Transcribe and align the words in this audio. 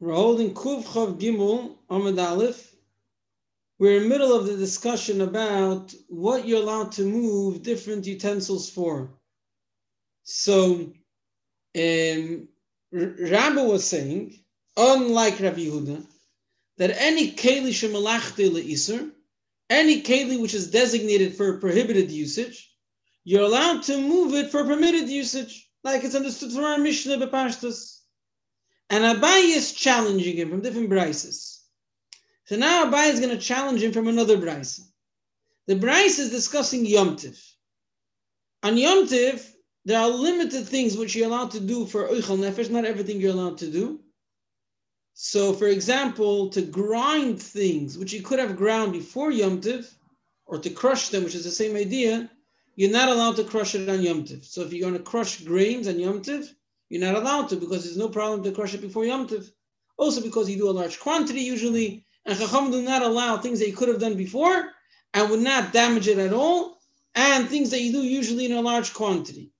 We're 0.00 0.14
holding 0.14 0.54
Kuv 0.54 0.84
Chav 0.84 1.20
Gimel 1.20 1.76
Amid 1.90 2.18
Aleph. 2.18 2.74
We're 3.78 3.98
in 3.98 4.04
the 4.04 4.08
middle 4.08 4.32
of 4.32 4.46
the 4.46 4.56
discussion 4.56 5.20
about 5.20 5.94
what 6.08 6.48
you're 6.48 6.62
allowed 6.62 6.92
to 6.92 7.04
move 7.04 7.62
different 7.62 8.06
utensils 8.06 8.70
for. 8.70 9.10
So, 10.22 10.94
um, 11.76 12.48
was 12.92 13.86
saying, 13.86 14.42
unlike 14.74 15.38
Rabbi 15.38 15.66
Yehuda, 15.66 16.06
that 16.78 16.96
any 16.96 17.32
keli 17.32 17.68
shemalachte 17.68 18.48
le'iser, 18.48 19.10
any 19.68 20.00
keli 20.00 20.40
which 20.40 20.54
is 20.54 20.70
designated 20.70 21.34
for 21.36 21.58
prohibited 21.58 22.10
usage, 22.10 22.74
you're 23.24 23.44
allowed 23.44 23.82
to 23.82 24.00
move 24.00 24.32
it 24.32 24.50
for 24.50 24.64
permitted 24.64 25.10
usage, 25.10 25.70
like 25.84 26.04
it's 26.04 26.14
understood 26.14 26.52
from 26.52 26.64
our 26.64 26.78
Mishnah 26.78 27.18
Bepashtas. 27.18 27.99
And 28.90 29.04
Abai 29.04 29.56
is 29.56 29.72
challenging 29.72 30.36
him 30.36 30.50
from 30.50 30.62
different 30.62 30.90
brises. 30.90 31.60
So 32.46 32.56
now 32.56 32.84
Abai 32.84 33.12
is 33.12 33.20
going 33.20 33.30
to 33.30 33.38
challenge 33.38 33.82
him 33.82 33.92
from 33.92 34.08
another 34.08 34.36
brise. 34.36 34.80
The 35.68 35.76
brise 35.76 36.18
is 36.18 36.30
discussing 36.30 36.84
Yom 36.84 37.14
Tiv. 37.14 37.40
On 38.64 38.76
Yom 38.76 39.06
Tiv, 39.06 39.54
there 39.84 40.00
are 40.00 40.10
limited 40.10 40.66
things 40.66 40.96
which 40.96 41.14
you're 41.14 41.28
allowed 41.28 41.52
to 41.52 41.60
do 41.60 41.86
for 41.86 42.08
Eichel 42.08 42.38
Nefesh, 42.38 42.68
not 42.68 42.84
everything 42.84 43.20
you're 43.20 43.32
allowed 43.32 43.58
to 43.58 43.70
do. 43.70 44.00
So, 45.14 45.52
for 45.52 45.68
example, 45.68 46.48
to 46.50 46.62
grind 46.62 47.40
things 47.40 47.96
which 47.96 48.12
you 48.12 48.22
could 48.22 48.40
have 48.40 48.56
ground 48.56 48.92
before 48.92 49.30
Yom 49.30 49.60
Tiv, 49.60 49.88
or 50.46 50.58
to 50.58 50.70
crush 50.70 51.10
them, 51.10 51.22
which 51.22 51.36
is 51.36 51.44
the 51.44 51.50
same 51.50 51.76
idea, 51.76 52.28
you're 52.74 52.90
not 52.90 53.08
allowed 53.08 53.36
to 53.36 53.44
crush 53.44 53.76
it 53.76 53.88
on 53.88 54.02
Yom 54.02 54.24
Tiv. 54.24 54.44
So 54.44 54.62
if 54.62 54.72
you're 54.72 54.88
going 54.88 55.00
to 55.00 55.10
crush 55.10 55.40
grains 55.42 55.86
on 55.86 56.00
Yom 56.00 56.22
Tiv, 56.22 56.52
you're 56.90 57.00
not 57.00 57.14
allowed 57.14 57.48
to 57.48 57.56
because 57.56 57.84
there's 57.84 57.96
no 57.96 58.08
problem 58.08 58.42
to 58.42 58.52
crush 58.52 58.74
it 58.74 58.82
before 58.82 59.06
Yom 59.06 59.26
Tiv. 59.26 59.50
Also 59.96 60.20
because 60.20 60.50
you 60.50 60.58
do 60.58 60.68
a 60.68 60.72
large 60.72 60.98
quantity 61.00 61.40
usually, 61.40 62.04
and 62.26 62.38
Chacham 62.38 62.70
do 62.70 62.82
not 62.82 63.02
allow 63.02 63.38
things 63.38 63.60
that 63.60 63.68
you 63.68 63.76
could 63.76 63.88
have 63.88 64.00
done 64.00 64.16
before 64.16 64.72
and 65.14 65.30
would 65.30 65.40
not 65.40 65.72
damage 65.72 66.08
it 66.08 66.18
at 66.18 66.32
all, 66.32 66.78
and 67.14 67.48
things 67.48 67.70
that 67.70 67.80
you 67.80 67.92
do 67.92 68.02
usually 68.02 68.46
in 68.46 68.52
a 68.52 68.60
large 68.60 68.92
quantity. 68.92 69.52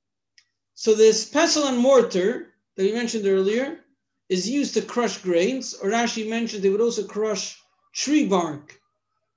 So 0.75 0.95
this 0.95 1.29
pestle 1.29 1.67
and 1.67 1.79
mortar 1.79 2.55
that 2.77 2.83
we 2.83 2.93
mentioned 2.93 3.27
earlier 3.27 3.81
is 4.29 4.49
used 4.49 4.75
to 4.75 4.83
crush 4.83 5.19
grains, 5.19 5.75
or 5.75 5.91
Rashi 5.91 6.29
mentioned 6.29 6.63
they 6.63 6.71
would 6.71 6.81
also 6.81 7.07
crush 7.07 7.59
tree 7.93 8.27
bark 8.27 8.81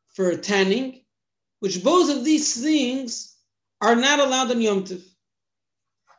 for 0.09 0.35
tanning, 0.35 1.01
which 1.59 1.83
both 1.83 2.15
of 2.15 2.23
these 2.23 2.61
things 2.61 3.35
are 3.81 3.95
not 3.95 4.19
allowed 4.19 4.51
on 4.51 4.61
Yom 4.61 4.83
Tiv. 4.83 5.03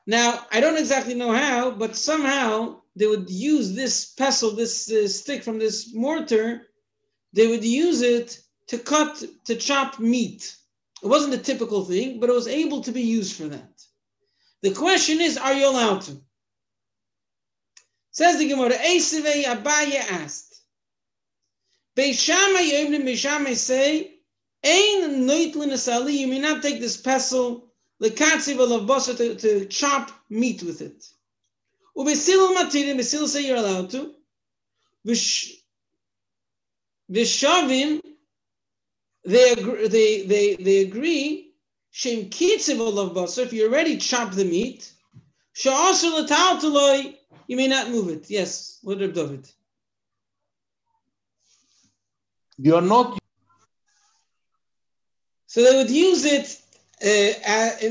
Now, 0.06 0.46
I 0.52 0.60
don't 0.60 0.76
exactly 0.76 1.14
know 1.14 1.32
how, 1.32 1.70
but 1.70 1.96
somehow 1.96 2.80
they 2.96 3.06
would 3.06 3.30
use 3.30 3.74
this 3.74 4.12
pestle, 4.12 4.54
this 4.54 4.90
uh, 4.90 5.08
stick 5.08 5.42
from 5.42 5.58
this 5.58 5.94
mortar, 5.94 6.66
they 7.32 7.46
would 7.46 7.64
use 7.64 8.02
it 8.02 8.38
to 8.68 8.78
cut, 8.78 9.22
to 9.44 9.56
chop 9.56 9.98
meat. 9.98 10.54
It 11.02 11.08
wasn't 11.08 11.34
a 11.34 11.38
typical 11.38 11.84
thing, 11.84 12.20
but 12.20 12.30
it 12.30 12.34
was 12.34 12.48
able 12.48 12.82
to 12.82 12.92
be 12.92 13.02
used 13.02 13.36
for 13.36 13.48
that. 13.48 13.82
The 14.62 14.72
question 14.72 15.20
is, 15.20 15.36
are 15.36 15.54
you 15.54 15.68
allowed 15.68 16.02
to? 16.02 16.16
Says 18.12 18.38
the 18.38 18.48
Gemara, 18.48 18.74
Eisevei 18.74 19.44
Abaye 19.44 19.96
asked, 19.96 20.62
Beishama 21.96 22.58
Yevnim 22.58 23.04
Beishama 23.04 23.54
say, 23.54 24.18
Ein 24.64 25.26
noitlin 25.26 25.72
asali, 25.72 26.14
you 26.14 26.26
may 26.26 26.38
not 26.38 26.62
take 26.62 26.80
this 26.80 26.96
pestle 26.96 27.73
the 28.04 28.10
katziv 28.10 28.60
of 28.60 28.82
basa 28.86 29.16
to, 29.16 29.34
to 29.34 29.64
chop 29.64 30.10
meat 30.28 30.62
with 30.62 30.82
it. 30.82 31.08
Ubesil 31.96 32.54
matirim, 32.54 32.98
besil 32.98 33.26
say 33.26 33.46
you're 33.46 33.56
allowed 33.56 33.88
to. 33.90 34.12
Vishavim, 37.10 38.02
they 39.24 39.52
agree, 39.52 39.88
they 39.88 40.26
they 40.26 40.56
they 40.56 40.78
agree. 40.80 41.54
Shem 41.92 42.28
kitziv 42.28 42.78
of 42.80 43.12
basa. 43.16 43.42
If 43.44 43.54
you 43.54 43.66
already 43.68 43.96
chop 43.96 44.32
the 44.32 44.44
meat, 44.44 44.92
sha'asur 45.56 46.12
l'tal 46.24 47.14
you 47.46 47.56
may 47.56 47.68
not 47.68 47.90
move 47.90 48.10
it. 48.10 48.28
Yes, 48.28 48.80
what 48.82 49.00
Reb 49.00 49.14
David? 49.14 49.48
You're 52.58 52.82
not. 52.82 53.18
So 55.46 55.62
they 55.62 55.74
would 55.76 55.90
use 55.90 56.26
it 56.26 56.60
Uh, 57.04 57.34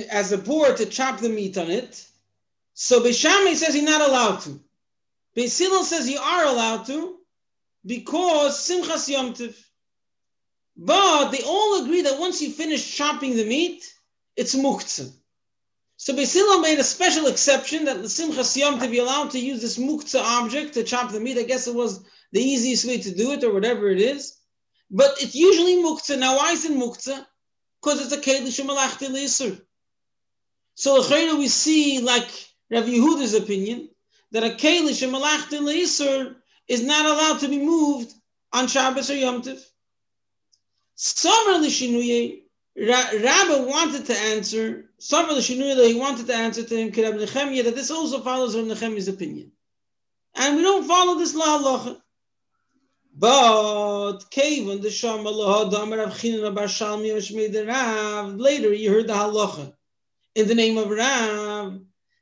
as 0.09 0.31
a 0.31 0.37
board 0.39 0.75
to 0.75 0.87
chop 0.87 1.19
the 1.19 1.29
meat 1.29 1.55
on 1.57 1.69
it. 1.69 2.03
So 2.73 2.99
Bishame 2.99 3.55
says 3.55 3.75
he's 3.75 3.83
not 3.83 4.01
allowed 4.01 4.41
to. 4.41 4.59
Beisilon 5.37 5.83
says 5.83 6.09
you 6.09 6.17
are 6.17 6.45
allowed 6.45 6.87
to 6.87 7.17
because 7.85 8.57
Simchas 8.57 9.07
Yom 9.07 9.33
Tiv. 9.33 9.55
But 10.75 11.29
they 11.29 11.43
all 11.45 11.83
agree 11.83 12.01
that 12.01 12.19
once 12.19 12.41
you 12.41 12.49
finish 12.49 12.95
chopping 12.95 13.35
the 13.35 13.45
meat, 13.45 13.83
it's 14.35 14.55
muktzah. 14.55 15.11
So 15.97 16.15
Beisilon 16.15 16.63
made 16.63 16.79
a 16.79 16.83
special 16.83 17.27
exception 17.27 17.85
that 17.85 18.01
the 18.01 18.07
Simchas 18.07 18.57
Yom 18.57 18.79
Tiv 18.79 18.95
you're 18.95 19.05
allowed 19.05 19.29
to 19.31 19.39
use 19.39 19.61
this 19.61 19.77
muktzah 19.77 20.23
object 20.23 20.73
to 20.73 20.83
chop 20.83 21.11
the 21.11 21.19
meat. 21.19 21.37
I 21.37 21.43
guess 21.43 21.67
it 21.67 21.75
was 21.75 22.03
the 22.31 22.41
easiest 22.41 22.85
way 22.85 22.97
to 22.97 23.13
do 23.13 23.31
it 23.33 23.43
or 23.43 23.53
whatever 23.53 23.89
it 23.89 24.01
is. 24.01 24.39
But 24.89 25.11
it's 25.21 25.35
usually 25.35 25.75
muktzah. 25.83 26.17
Now, 26.17 26.37
why 26.37 26.53
is 26.53 26.65
it 26.65 26.71
muktzah? 26.71 27.27
Because 27.83 28.01
it's 28.01 28.13
a 28.13 28.17
Kedish 28.17 28.63
Malachti 28.65 29.09
Lisur. 29.09 29.59
So 30.75 31.01
we 31.37 31.47
see, 31.47 31.99
like 31.99 32.29
Rav 32.71 32.85
Yehuda's 32.85 33.33
opinion, 33.33 33.89
that 34.31 34.43
a 34.43 34.55
Kedish 34.55 35.07
Malachti 35.07 35.59
Lisur 35.59 36.35
is 36.67 36.83
not 36.83 37.05
allowed 37.05 37.39
to 37.41 37.49
be 37.49 37.59
moved 37.59 38.13
on 38.53 38.67
Shabbos 38.67 39.11
or 39.11 39.15
Yom 39.15 39.41
Tov. 39.41 39.61
Somer 40.95 41.59
Lishinuye, 41.59 42.43
Rabbi 42.77 43.65
wanted 43.65 44.05
to 44.05 44.17
answer, 44.17 44.85
Somer 44.97 45.33
Lishinuye, 45.33 45.75
that 45.75 45.87
he 45.87 45.95
wanted 45.95 46.27
to 46.27 46.35
answer 46.35 46.63
to 46.63 46.75
him, 46.75 46.91
Kirab 46.91 47.19
Nechemia, 47.19 47.65
that 47.65 47.75
this 47.75 47.91
also 47.91 48.21
follows 48.21 48.55
Rav 48.55 48.65
Nechemia's 48.65 49.09
opinion. 49.09 49.51
And 50.35 50.55
we 50.55 50.61
don't 50.61 50.87
follow 50.87 51.19
this 51.19 51.35
law 51.35 51.59
halacha. 51.59 52.01
But 53.15 54.21
Kevin 54.31 54.81
the 54.81 54.89
Shama 54.89 55.69
Damar 55.69 55.99
of 55.99 56.13
Chinan 56.13 56.55
Bar 56.55 56.65
Shalmi 56.65 57.15
Shmei 57.15 57.67
Rav. 57.67 58.35
Later 58.35 58.73
you 58.73 58.91
heard 58.91 59.07
the 59.07 59.13
halacha 59.13 59.73
in 60.33 60.47
the 60.47 60.55
name 60.55 60.79
of 60.79 60.89
Rav 60.89 61.79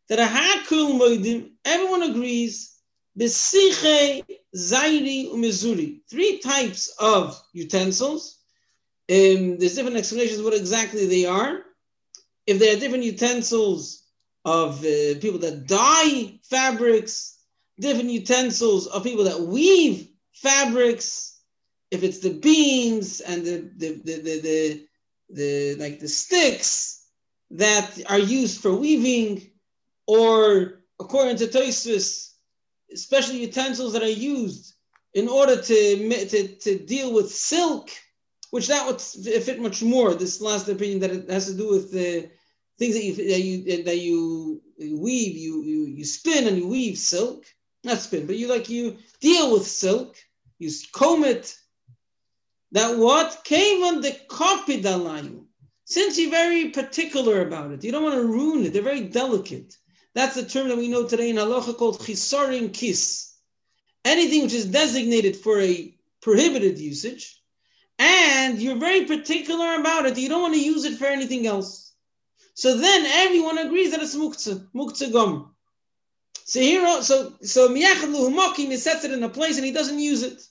that 0.09 0.19
a 0.19 0.25
hakul 0.25 0.99
moedim. 0.99 1.51
Everyone 1.63 2.03
agrees. 2.03 2.77
Besiche, 3.17 4.23
Zairi, 4.55 5.29
Umizuri. 5.31 6.01
Three 6.09 6.39
types 6.39 6.93
of 6.99 7.41
utensils. 7.53 8.37
Um, 9.09 9.57
there's 9.57 9.75
different 9.75 9.97
explanations 9.97 10.41
what 10.41 10.53
exactly 10.53 11.05
they 11.05 11.25
are. 11.25 11.61
If 12.45 12.59
they 12.59 12.75
are 12.75 12.79
different 12.79 13.05
utensils 13.05 14.03
of 14.43 14.79
uh, 14.79 15.19
people 15.19 15.39
that 15.39 15.67
dye 15.67 16.39
fabrics, 16.49 17.37
different 17.79 18.09
utensils 18.09 18.87
of 18.87 19.03
people 19.03 19.25
that 19.25 19.39
weave 19.39 20.10
fabrics, 20.33 21.39
if 21.91 22.03
it's 22.03 22.19
the 22.19 22.33
beams 22.33 23.21
and 23.21 23.45
the 23.45 23.69
the 23.77 24.01
the 24.03 24.21
the, 24.21 24.41
the, 24.41 24.87
the 25.29 25.75
like 25.75 25.99
the 25.99 26.07
sticks 26.07 27.05
that 27.51 28.01
are 28.09 28.19
used 28.19 28.61
for 28.61 28.73
weaving, 28.75 29.51
or 30.07 30.83
according 30.99 31.37
to 31.37 31.47
Tosfos, 31.47 32.33
especially 32.93 33.41
utensils 33.41 33.93
that 33.93 34.03
are 34.03 34.09
used 34.09 34.73
in 35.13 35.27
order 35.27 35.61
to, 35.61 36.25
to, 36.27 36.47
to 36.47 36.79
deal 36.79 37.13
with 37.13 37.29
silk, 37.29 37.89
which 38.51 38.67
that 38.67 38.85
would 38.87 39.01
fit 39.01 39.61
much 39.61 39.83
more. 39.83 40.13
This 40.13 40.41
last 40.41 40.69
opinion 40.69 40.99
that 41.01 41.11
it 41.11 41.29
has 41.29 41.47
to 41.47 41.57
do 41.57 41.69
with 41.69 41.91
the 41.91 42.29
things 42.79 42.95
that 42.95 43.03
you 43.03 43.15
that 43.15 43.41
you 43.41 43.83
that 43.83 43.97
you 43.97 44.61
weave, 44.79 45.35
you 45.35 45.63
you 45.63 45.85
you 45.87 46.05
spin 46.05 46.47
and 46.47 46.57
you 46.57 46.67
weave 46.67 46.97
silk, 46.97 47.45
not 47.83 47.99
spin, 47.99 48.27
but 48.27 48.37
you 48.37 48.47
like 48.47 48.69
you 48.69 48.97
deal 49.19 49.53
with 49.53 49.67
silk 49.67 50.17
you 50.61 50.69
comb 50.93 51.23
it. 51.23 51.57
That 52.71 52.97
what 52.97 53.41
came 53.43 53.83
on 53.83 54.01
the 54.01 54.15
copy 54.29 54.81
dalayu. 54.81 55.45
Since 55.85 56.19
you're 56.19 56.29
very 56.29 56.69
particular 56.69 57.41
about 57.41 57.71
it, 57.71 57.83
you 57.83 57.91
don't 57.91 58.03
want 58.03 58.15
to 58.15 58.27
ruin 58.27 58.63
it. 58.63 58.71
They're 58.71 58.83
very 58.83 59.05
delicate. 59.05 59.75
That's 60.13 60.35
the 60.35 60.45
term 60.45 60.69
that 60.69 60.77
we 60.77 60.87
know 60.87 61.07
today 61.07 61.31
in 61.31 61.35
halacha 61.35 61.75
called 61.75 61.99
chisarim 61.99 62.71
kis. 62.71 63.33
Anything 64.05 64.43
which 64.43 64.53
is 64.53 64.67
designated 64.67 65.35
for 65.35 65.59
a 65.59 65.97
prohibited 66.21 66.77
usage, 66.77 67.41
and 67.97 68.61
you're 68.61 68.77
very 68.77 69.05
particular 69.05 69.75
about 69.79 70.05
it. 70.05 70.17
You 70.17 70.29
don't 70.29 70.43
want 70.43 70.53
to 70.53 70.63
use 70.63 70.85
it 70.85 70.97
for 70.97 71.05
anything 71.05 71.47
else. 71.47 71.91
So 72.53 72.77
then 72.77 73.05
everyone 73.05 73.57
agrees 73.57 73.91
that 73.91 74.01
it's 74.01 74.15
muktzah, 74.15 74.67
muktzah 74.73 75.11
gum. 75.11 75.50
So 76.45 76.59
here, 76.59 77.01
so 77.01 77.33
so 77.41 77.69
miyachad 77.69 78.13
luhumakim, 78.13 78.69
he 78.69 78.77
sets 78.77 79.05
it 79.05 79.11
in 79.11 79.23
a 79.23 79.29
place 79.29 79.57
and 79.57 79.65
he 79.65 79.71
doesn't 79.71 79.99
use 79.99 80.23
it. 80.23 80.41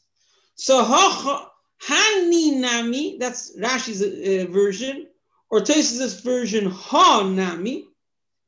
So 0.55 0.83
hani 0.85 2.61
nami, 2.61 3.19
that's 3.19 3.57
Rashi's 3.59 4.03
uh, 4.03 4.51
version, 4.51 5.07
or 5.51 5.61
Tosfos' 5.61 6.23
version 6.23 6.67
ha 6.71 7.23
nami. 7.23 7.87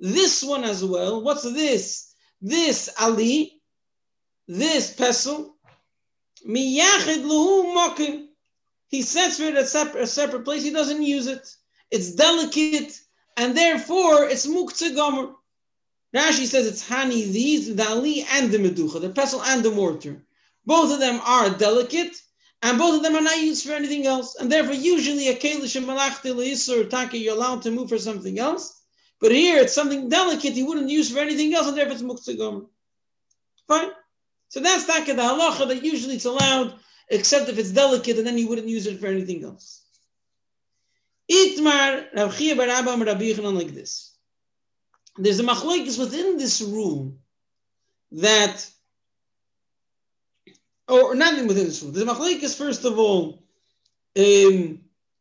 This 0.01 0.43
one 0.43 0.65
as 0.65 0.85
well. 0.85 1.23
What's 1.23 1.43
this? 1.43 2.13
This 2.41 2.91
ali, 3.01 3.61
this 4.49 4.93
pestle, 4.95 5.57
Miyachid 6.47 7.23
luhu 7.25 7.75
mokim. 7.75 8.27
He 8.89 9.03
sets 9.03 9.39
for 9.39 9.45
it 9.45 9.57
a 9.57 9.65
separate, 9.65 10.03
a 10.03 10.07
separate 10.07 10.45
place. 10.45 10.63
He 10.63 10.71
doesn't 10.71 11.03
use 11.03 11.27
it. 11.27 11.49
It's 11.91 12.15
delicate, 12.15 12.99
and 13.37 13.57
therefore 13.57 14.25
it's 14.25 14.47
muktzah. 14.47 15.35
Rashi 16.15 16.47
says 16.47 16.67
it's 16.67 16.87
hani 16.87 17.33
these, 17.33 17.75
the 17.75 17.89
ali 17.89 18.27
and 18.33 18.51
the 18.51 18.59
meducha, 18.59 19.01
the 19.01 19.09
pestle 19.11 19.43
and 19.43 19.63
the 19.63 19.71
mortar. 19.71 20.23
Both 20.67 20.93
of 20.93 21.01
them 21.01 21.21
are 21.25 21.51
delicate, 21.51 22.21
and 22.63 22.79
both 22.79 22.97
of 22.97 23.03
them 23.03 23.17
are 23.17 23.23
not 23.23 23.39
used 23.39 23.67
for 23.67 23.73
anything 23.73 24.07
else. 24.07 24.37
And 24.37 24.53
therefore, 24.53 24.75
usually 24.75 25.29
a 25.29 25.35
kelish 25.35 25.75
and 25.75 25.87
leisur 25.87 26.89
taki, 26.89 27.19
you're 27.19 27.35
allowed 27.35 27.63
to 27.63 27.71
move 27.71 27.89
for 27.89 27.99
something 27.99 28.39
else. 28.39 28.81
But 29.21 29.33
here 29.33 29.61
it's 29.63 29.73
something 29.73 30.09
delicate 30.09 30.55
you 30.55 30.67
wouldn't 30.67 30.91
use 30.91 31.11
for 31.11 31.19
anything 31.19 31.55
else, 31.55 31.67
and 31.67 31.77
therefore 31.77 31.95
it's 31.95 32.03
muktzah 32.03 32.37
gomer. 32.37 32.67
Fine. 33.67 33.91
So 34.49 34.61
that's 34.61 34.87
taka 34.87 35.15
the 35.15 35.23
halacha 35.23 35.67
that 35.69 35.83
usually 35.83 36.17
it's 36.17 36.27
allowed, 36.27 36.75
except 37.09 37.49
if 37.49 37.59
it's 37.59 37.71
delicate, 37.71 38.19
and 38.19 38.27
then 38.27 38.37
you 38.37 38.49
wouldn't 38.49 38.69
use 38.69 38.87
it 38.87 39.01
for 39.01 39.07
anything 39.07 39.45
else. 39.45 39.83
Itmar 41.31 42.07
Rav 42.15 42.37
Chia 42.37 42.55
bar 42.55 42.69
Abba 42.69 43.03
Rabbi 43.05 43.33
like 43.41 43.75
this. 43.75 44.12
There's 45.17 45.41
a 45.41 45.43
machlokes 45.43 45.99
within 45.99 46.39
this 46.39 46.63
rule 46.63 47.15
that, 48.13 48.67
or 50.89 51.15
not 51.15 51.35
within 51.47 51.67
this 51.67 51.83
rule. 51.83 51.93
There's 51.93 52.09
a 52.09 52.11
machlokes 52.11 52.57
first 52.57 52.85
of 52.85 52.99
all. 52.99 53.43
Um, 54.17 54.81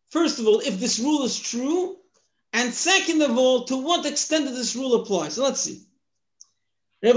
first 0.10 0.40
of 0.40 0.48
all, 0.48 0.60
if 0.60 0.80
this 0.80 1.00
rule 1.00 1.24
is 1.24 1.40
true, 1.40 1.98
and 2.54 2.74
second 2.74 3.22
of 3.22 3.38
all, 3.38 3.66
to 3.66 3.78
what 3.78 4.06
extent 4.06 4.46
does 4.46 4.58
this 4.58 4.76
rule 4.76 5.02
apply? 5.02 5.30
So 5.30 5.44
let's 5.44 5.62
see. 5.62 5.84
In 7.04 7.16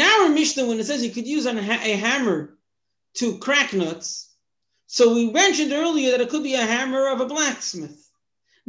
our 0.00 0.28
Mishnah, 0.28 0.66
when 0.66 0.80
it 0.80 0.86
says 0.86 1.04
you 1.04 1.10
could 1.10 1.26
use 1.26 1.46
a 1.46 1.60
hammer 1.60 2.56
to 3.14 3.38
crack 3.38 3.72
nuts, 3.72 4.32
so 4.86 5.14
we 5.14 5.30
mentioned 5.30 5.72
earlier 5.72 6.12
that 6.12 6.20
it 6.20 6.30
could 6.30 6.42
be 6.42 6.54
a 6.54 6.64
hammer 6.64 7.08
of 7.08 7.20
a 7.20 7.26
blacksmith. 7.26 8.07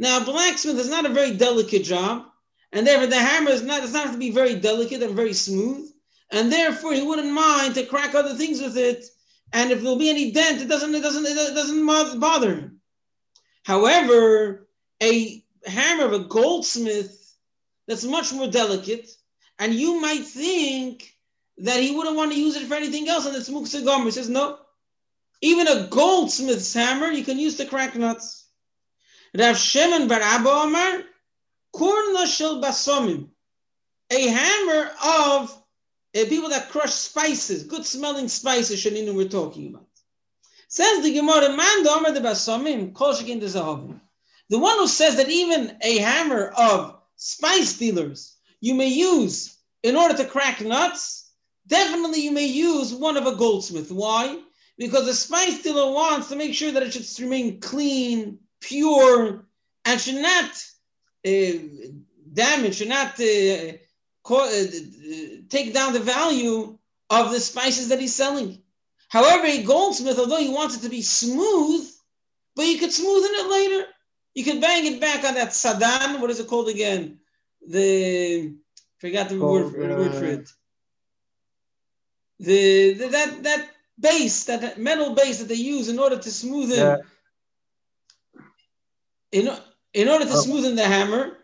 Now, 0.00 0.22
a 0.22 0.24
blacksmith 0.24 0.78
is 0.78 0.88
not 0.88 1.04
a 1.04 1.10
very 1.10 1.36
delicate 1.36 1.84
job, 1.84 2.24
and 2.72 2.86
therefore 2.86 3.08
the 3.08 3.18
hammer 3.18 3.50
is 3.50 3.60
not 3.60 3.82
does 3.82 3.92
not 3.92 4.04
have 4.04 4.14
to 4.14 4.18
be 4.18 4.30
very 4.30 4.54
delicate 4.54 5.02
and 5.02 5.14
very 5.14 5.34
smooth, 5.34 5.92
and 6.32 6.50
therefore 6.50 6.94
he 6.94 7.02
wouldn't 7.02 7.30
mind 7.30 7.74
to 7.74 7.84
crack 7.84 8.14
other 8.14 8.34
things 8.34 8.62
with 8.62 8.78
it. 8.78 9.04
And 9.52 9.70
if 9.70 9.82
there'll 9.82 9.98
be 9.98 10.08
any 10.08 10.30
dent, 10.30 10.62
it 10.62 10.68
doesn't 10.68 10.94
it 10.94 11.02
doesn't 11.02 11.26
it 11.26 11.54
doesn't 11.54 12.18
bother 12.18 12.54
him. 12.54 12.80
However, 13.62 14.70
a 15.02 15.44
hammer 15.66 16.06
of 16.06 16.14
a 16.14 16.20
goldsmith 16.20 17.36
that's 17.86 18.04
much 18.04 18.32
more 18.32 18.48
delicate, 18.48 19.06
and 19.58 19.74
you 19.74 20.00
might 20.00 20.24
think 20.24 21.14
that 21.58 21.82
he 21.82 21.94
wouldn't 21.94 22.16
want 22.16 22.32
to 22.32 22.40
use 22.40 22.56
it 22.56 22.66
for 22.66 22.74
anything 22.74 23.06
else, 23.06 23.26
and 23.26 23.36
it's 23.36 23.50
muksa. 23.50 24.04
He 24.04 24.10
says 24.12 24.30
no. 24.30 24.60
Even 25.42 25.68
a 25.68 25.88
goldsmith's 25.88 26.72
hammer 26.72 27.08
you 27.08 27.22
can 27.22 27.38
use 27.38 27.58
to 27.58 27.66
crack 27.66 27.94
nuts. 27.96 28.39
Rav 29.36 29.56
Shimon 29.56 30.08
bar 30.08 30.20
Abba 30.20 30.48
Omar, 30.48 31.02
kurna 31.74 32.26
shel 32.26 32.60
basomim, 32.60 33.28
a 34.10 34.28
hammer 34.28 34.90
of 35.04 35.50
uh, 36.16 36.24
people 36.28 36.48
that 36.48 36.70
crush 36.70 36.92
spices, 36.92 37.64
good 37.64 37.86
smelling 37.86 38.28
spices, 38.28 38.82
Shaninu 38.84 39.14
we're 39.14 39.28
talking 39.28 39.68
about. 39.68 39.86
Says 40.68 41.02
the 41.02 41.14
Gemara, 41.14 41.56
man 41.56 41.82
the 41.82 42.20
basomim, 42.20 42.92
kol 42.94 43.14
shekin 43.14 43.40
zahavim. 43.40 44.00
The 44.48 44.58
one 44.58 44.78
who 44.78 44.88
says 44.88 45.16
that 45.16 45.28
even 45.28 45.76
a 45.82 45.98
hammer 45.98 46.48
of 46.56 46.98
spice 47.16 47.78
dealers 47.78 48.36
you 48.60 48.74
may 48.74 48.88
use 48.88 49.56
in 49.82 49.96
order 49.96 50.16
to 50.16 50.24
crack 50.24 50.60
nuts, 50.60 51.30
definitely 51.66 52.20
you 52.22 52.32
may 52.32 52.46
use 52.46 52.92
one 52.92 53.16
of 53.16 53.26
a 53.26 53.36
goldsmith. 53.36 53.92
Why? 53.92 54.40
because 54.80 55.04
the 55.04 55.12
spice 55.12 55.62
dealer 55.62 55.92
wants 55.92 56.30
to 56.30 56.36
make 56.36 56.54
sure 56.54 56.72
that 56.72 56.82
it 56.82 56.94
should 56.94 57.22
remain 57.22 57.60
clean, 57.60 58.38
pure, 58.60 59.44
and 59.84 60.00
should 60.00 60.22
not 60.22 60.50
uh, 61.26 61.52
damage, 62.32 62.76
should 62.76 62.88
not 62.88 63.18
uh, 63.20 63.72
uh, 64.30 64.56
take 65.48 65.74
down 65.74 65.92
the 65.92 66.00
value 66.00 66.78
of 67.08 67.32
the 67.32 67.40
spices 67.40 67.88
that 67.88 68.00
he's 68.00 68.14
selling. 68.14 68.62
However, 69.08 69.46
a 69.46 69.62
goldsmith, 69.62 70.18
although 70.18 70.38
he 70.38 70.50
wants 70.50 70.76
it 70.76 70.82
to 70.82 70.88
be 70.88 71.02
smooth, 71.02 71.90
but 72.54 72.66
you 72.66 72.78
could 72.78 72.90
smoothen 72.90 73.34
it 73.40 73.50
later. 73.50 73.86
You 74.34 74.44
could 74.44 74.60
bang 74.60 74.86
it 74.86 75.00
back 75.00 75.24
on 75.24 75.34
that 75.34 75.48
sadan. 75.48 76.20
What 76.20 76.30
is 76.30 76.38
it 76.38 76.46
called 76.46 76.68
again? 76.68 77.18
The 77.66 78.54
forgot 78.98 79.28
the 79.28 79.40
word, 79.40 79.72
word 79.72 80.14
for 80.14 80.24
it. 80.24 80.48
The, 82.38 82.94
the 82.94 83.08
that 83.08 83.42
that 83.42 83.70
base, 83.98 84.44
that 84.44 84.78
metal 84.78 85.14
base 85.14 85.40
that 85.40 85.48
they 85.48 85.56
use 85.56 85.88
in 85.88 85.98
order 85.98 86.16
to 86.16 86.28
smoothen, 86.28 86.76
yeah. 86.76 86.96
In, 89.32 89.48
in 89.94 90.08
order 90.08 90.24
to 90.24 90.32
oh. 90.32 90.44
smoothen 90.44 90.76
the 90.76 90.84
hammer. 90.84 91.38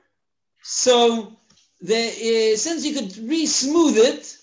So 0.62 1.36
the 1.80 1.94
uh, 1.94 2.56
since 2.56 2.84
you 2.84 2.94
could 2.94 3.16
re-smooth 3.18 3.96
it, 3.98 4.36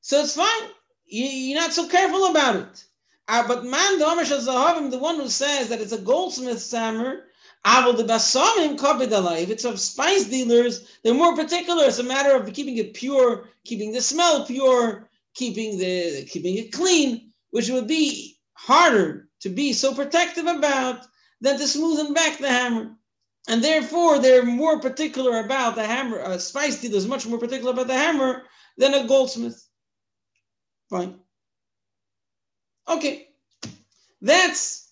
so 0.00 0.20
it's 0.20 0.36
fine. 0.36 0.70
You, 1.06 1.56
are 1.56 1.60
not 1.60 1.72
so 1.72 1.88
careful 1.88 2.30
about 2.30 2.56
it. 2.56 2.84
Uh, 3.28 3.46
but 3.46 3.64
man, 3.64 3.98
the 3.98 4.88
the 4.90 4.98
one 4.98 5.16
who 5.16 5.28
says 5.28 5.68
that 5.68 5.80
it's 5.80 5.92
a 5.92 5.98
goldsmith's 5.98 6.70
hammer, 6.70 7.24
Aval 7.64 7.96
the 7.96 8.04
basamim 8.04 9.42
If 9.42 9.50
it's 9.50 9.64
of 9.64 9.80
spice 9.80 10.24
dealers, 10.24 10.98
they're 11.02 11.14
more 11.14 11.34
particular. 11.34 11.84
It's 11.84 11.98
a 11.98 12.04
matter 12.04 12.34
of 12.34 12.52
keeping 12.52 12.78
it 12.78 12.94
pure, 12.94 13.48
keeping 13.64 13.92
the 13.92 14.00
smell 14.00 14.46
pure, 14.46 15.08
keeping 15.34 15.76
the 15.78 16.24
keeping 16.24 16.56
it 16.56 16.72
clean 16.72 17.32
which 17.50 17.70
would 17.70 17.86
be 17.86 18.36
harder 18.54 19.28
to 19.40 19.48
be 19.48 19.72
so 19.72 19.94
protective 19.94 20.46
about 20.46 21.06
than 21.40 21.58
to 21.58 21.64
smoothen 21.64 22.14
back 22.14 22.38
the 22.38 22.48
hammer. 22.48 22.96
And 23.48 23.62
therefore, 23.62 24.18
they're 24.18 24.44
more 24.44 24.80
particular 24.80 25.38
about 25.40 25.76
the 25.76 25.86
hammer. 25.86 26.18
A 26.18 26.38
spice 26.38 26.80
dealer 26.80 26.96
is 26.96 27.06
much 27.06 27.26
more 27.26 27.38
particular 27.38 27.72
about 27.72 27.86
the 27.86 27.94
hammer 27.94 28.42
than 28.76 28.94
a 28.94 29.06
goldsmith. 29.06 29.64
Fine. 30.90 31.18
Okay. 32.88 33.28
That's 34.20 34.90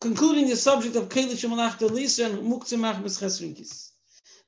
concluding 0.00 0.48
the 0.48 0.56
subject 0.56 0.96
of 0.96 1.08
Kelish 1.08 1.48
Malach 1.48 1.78
Delisa 1.78 2.26
and 2.26 2.52
Muktzimach 2.52 3.02
Mischesrinkis. 3.02 3.90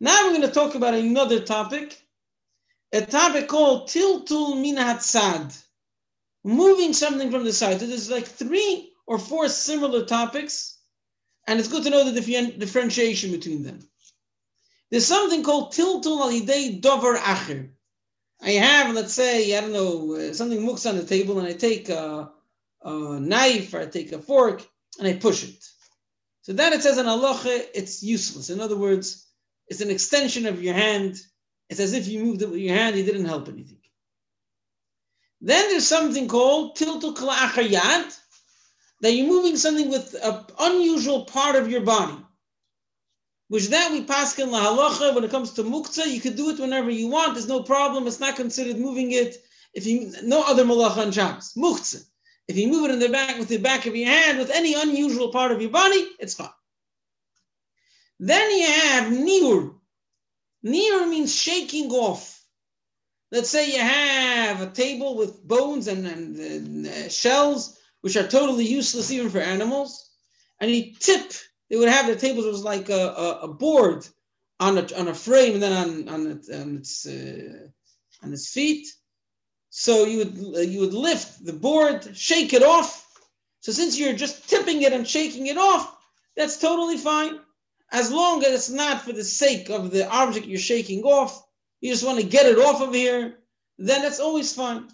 Now 0.00 0.24
we're 0.24 0.36
going 0.36 0.42
to 0.42 0.48
talk 0.48 0.74
about 0.74 0.94
another 0.94 1.40
topic, 1.40 2.02
a 2.92 3.02
topic 3.02 3.48
called 3.48 3.88
Tiltul 3.88 4.60
Min 4.60 4.76
Hatzad 4.76 5.62
moving 6.44 6.92
something 6.92 7.30
from 7.30 7.44
the 7.44 7.52
side. 7.52 7.80
So 7.80 7.86
there's 7.86 8.10
like 8.10 8.26
three 8.26 8.92
or 9.06 9.18
four 9.18 9.48
similar 9.48 10.04
topics, 10.04 10.71
and 11.46 11.58
it's 11.58 11.68
good 11.68 11.84
to 11.84 11.90
know 11.90 12.10
the 12.10 12.52
differentiation 12.58 13.30
between 13.32 13.62
them. 13.62 13.80
There's 14.90 15.06
something 15.06 15.42
called 15.42 15.72
tiltul 15.72 16.20
al 16.20 16.80
dover 16.80 17.16
acher. 17.16 17.70
I 18.42 18.50
have, 18.50 18.94
let's 18.94 19.14
say, 19.14 19.56
I 19.56 19.60
don't 19.60 19.72
know, 19.72 20.14
uh, 20.14 20.34
something 20.34 20.60
mooks 20.60 20.88
on 20.88 20.96
the 20.96 21.04
table, 21.04 21.38
and 21.38 21.46
I 21.46 21.52
take 21.52 21.88
a, 21.88 22.30
a, 22.82 23.20
knife 23.20 23.72
or 23.72 23.80
I 23.80 23.86
take 23.86 24.12
a 24.12 24.18
fork 24.18 24.66
and 24.98 25.06
I 25.06 25.14
push 25.14 25.44
it. 25.44 25.64
So 26.42 26.52
that 26.54 26.72
it 26.72 26.82
says 26.82 26.98
in 26.98 27.06
halacha, 27.06 27.66
it's 27.72 28.02
useless. 28.02 28.50
In 28.50 28.60
other 28.60 28.76
words, 28.76 29.26
it's 29.68 29.80
an 29.80 29.90
extension 29.90 30.46
of 30.46 30.62
your 30.62 30.74
hand. 30.74 31.16
It's 31.70 31.80
as 31.80 31.92
if 31.94 32.08
you 32.08 32.24
moved 32.24 32.42
it 32.42 32.50
with 32.50 32.60
your 32.60 32.74
hand, 32.74 32.96
it 32.96 33.04
didn't 33.04 33.26
help 33.26 33.48
anything. 33.48 33.78
Then 35.40 35.70
there's 35.70 35.86
something 35.86 36.28
called 36.28 36.76
tiltul 36.76 37.16
kla'achayat, 37.16 38.18
that 39.02 39.12
you're 39.12 39.26
moving 39.26 39.56
something 39.56 39.90
with 39.90 40.14
an 40.22 40.44
unusual 40.58 41.24
part 41.24 41.56
of 41.56 41.70
your 41.70 41.82
body. 41.82 42.16
Which 43.48 43.68
that 43.68 43.92
we 43.92 44.04
pass 44.04 44.38
in 44.38 44.48
lahalacha 44.48 45.14
when 45.14 45.24
it 45.24 45.30
comes 45.30 45.52
to 45.54 45.64
muktzah, 45.64 46.06
you 46.06 46.20
could 46.20 46.36
do 46.36 46.48
it 46.50 46.58
whenever 46.58 46.88
you 46.88 47.08
want. 47.08 47.34
There's 47.34 47.48
no 47.48 47.62
problem. 47.62 48.06
It's 48.06 48.20
not 48.20 48.36
considered 48.36 48.78
moving 48.78 49.12
it. 49.12 49.36
If 49.74 49.86
you 49.86 50.12
no 50.22 50.42
other 50.46 50.64
malacha 50.64 50.98
on 50.98 51.12
Shabbos, 51.12 51.52
muktzah. 51.54 52.04
If 52.48 52.56
you 52.56 52.68
move 52.68 52.88
it 52.88 52.94
in 52.94 52.98
the 52.98 53.08
back 53.08 53.38
with 53.38 53.48
the 53.48 53.58
back 53.58 53.86
of 53.86 53.94
your 53.94 54.08
hand 54.08 54.38
with 54.38 54.50
any 54.50 54.74
unusual 54.74 55.30
part 55.30 55.52
of 55.52 55.60
your 55.60 55.70
body, 55.70 56.08
it's 56.18 56.34
fine. 56.34 56.48
Then 58.18 58.50
you 58.50 58.66
have 58.66 59.12
niur. 59.12 59.74
Niur 60.64 61.08
means 61.08 61.34
shaking 61.34 61.90
off. 61.90 62.40
Let's 63.30 63.50
say 63.50 63.72
you 63.72 63.80
have 63.80 64.60
a 64.60 64.70
table 64.70 65.16
with 65.16 65.42
bones 65.42 65.88
and, 65.88 66.06
and, 66.06 66.36
and 66.36 66.86
uh, 66.86 67.08
shells, 67.08 67.78
which 68.02 68.16
are 68.16 68.26
totally 68.26 68.66
useless 68.66 69.10
even 69.10 69.30
for 69.30 69.38
animals, 69.38 70.10
and 70.60 70.70
you 70.70 70.94
tip. 70.98 71.32
They 71.70 71.76
would 71.76 71.88
have 71.88 72.06
the 72.06 72.16
tables 72.16 72.44
was 72.44 72.62
like 72.62 72.90
a, 72.90 73.08
a, 73.16 73.38
a, 73.44 73.48
board 73.48 74.06
on 74.60 74.76
a, 74.76 74.86
on 74.98 75.08
a 75.08 75.14
frame, 75.14 75.54
and 75.54 75.62
then 75.62 75.72
on 75.72 76.08
on, 76.08 76.26
it, 76.26 76.54
on 76.54 76.76
its 76.76 77.06
uh, 77.06 77.68
on 78.22 78.32
its 78.32 78.50
feet. 78.52 78.86
So 79.70 80.04
you 80.04 80.18
would 80.18 80.56
uh, 80.56 80.60
you 80.60 80.80
would 80.80 80.94
lift 80.94 81.44
the 81.44 81.54
board, 81.54 82.14
shake 82.14 82.52
it 82.52 82.62
off. 82.62 83.08
So 83.60 83.72
since 83.72 83.98
you're 83.98 84.12
just 84.12 84.50
tipping 84.50 84.82
it 84.82 84.92
and 84.92 85.08
shaking 85.08 85.46
it 85.46 85.56
off, 85.56 85.96
that's 86.36 86.58
totally 86.58 86.98
fine, 86.98 87.40
as 87.90 88.12
long 88.12 88.44
as 88.44 88.52
it's 88.52 88.70
not 88.70 89.02
for 89.02 89.12
the 89.12 89.24
sake 89.24 89.70
of 89.70 89.90
the 89.90 90.06
object 90.10 90.46
you're 90.46 90.58
shaking 90.58 91.02
off 91.04 91.42
you 91.82 91.90
just 91.90 92.06
want 92.06 92.20
to 92.20 92.24
get 92.24 92.46
it 92.46 92.58
off 92.58 92.80
of 92.80 92.94
here, 92.94 93.40
then 93.76 94.04
it's 94.04 94.20
always 94.20 94.54
fine. 94.54 94.88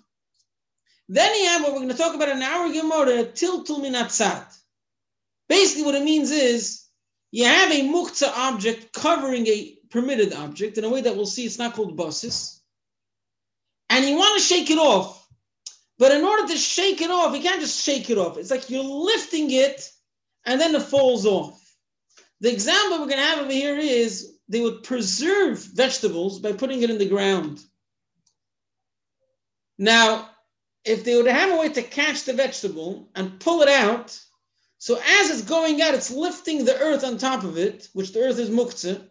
Then 1.09 1.35
you 1.35 1.47
have 1.47 1.62
what 1.62 1.73
we're 1.73 1.79
going 1.79 1.91
to 1.91 1.97
talk 1.97 2.15
about 2.15 2.29
in 2.29 2.43
our 2.43 2.73
Gemara, 2.73 3.25
tiltul 3.25 3.81
minatzat. 3.81 4.45
Basically, 5.49 5.85
what 5.85 5.95
it 5.95 6.05
means 6.05 6.31
is 6.31 6.85
you 7.31 7.47
have 7.47 7.73
a 7.73 7.88
muktzah 7.88 8.31
object 8.37 8.93
covering 8.93 9.47
a 9.47 9.79
permitted 9.91 10.35
object 10.35 10.77
in 10.77 10.85
a 10.85 10.91
way 10.91 11.00
that 11.00 11.17
we'll 11.17 11.27
see 11.27 11.47
it's 11.47 11.59
not 11.59 11.75
called 11.75 11.97
basis, 11.97 12.61
and 13.88 14.05
you 14.05 14.17
want 14.17 14.38
to 14.38 14.45
shake 14.45 14.71
it 14.71 14.79
off. 14.79 15.27
But 15.99 16.12
in 16.12 16.25
order 16.25 16.47
to 16.49 16.57
shake 16.57 17.00
it 17.00 17.11
off, 17.11 17.35
you 17.35 17.43
can't 17.43 17.61
just 17.61 17.83
shake 17.83 18.09
it 18.09 18.19
off. 18.19 18.38
It's 18.38 18.50
like 18.50 18.71
you're 18.71 18.85
lifting 18.85 19.50
it 19.50 19.91
and 20.47 20.61
then 20.61 20.75
it 20.75 20.83
falls 20.83 21.27
off. 21.27 21.61
The 22.41 22.53
example 22.53 23.00
we're 23.00 23.07
going 23.07 23.19
to 23.19 23.25
have 23.25 23.41
over 23.41 23.50
here 23.50 23.77
is 23.77 24.38
they 24.49 24.61
would 24.61 24.85
preserve 24.85 25.59
vegetables 25.59 26.38
by 26.38 26.53
putting 26.53 26.83
it 26.83 26.91
in 26.91 26.99
the 26.99 27.09
ground. 27.09 27.61
Now, 29.77 30.31
if 30.88 31.04
they 31.04 31.16
would 31.16 31.26
have 31.26 31.50
a 31.50 31.57
way 31.57 31.68
to 31.68 31.83
catch 31.83 32.25
the 32.25 32.33
vegetable 32.33 33.09
and 33.14 33.38
pull 33.40 33.61
it 33.61 33.68
out, 33.68 34.18
so 34.78 34.95
as 34.97 35.30
it's 35.30 35.42
going 35.42 35.83
out, 35.83 35.95
it's 35.95 36.11
lifting 36.11 36.64
the 36.64 36.78
earth 36.78 37.04
on 37.04 37.18
top 37.18 37.45
of 37.45 37.59
it, 37.59 37.88
which 37.92 38.12
the 38.12 38.21
earth 38.21 38.38
is 38.38 38.49
muktzah, 38.49 39.07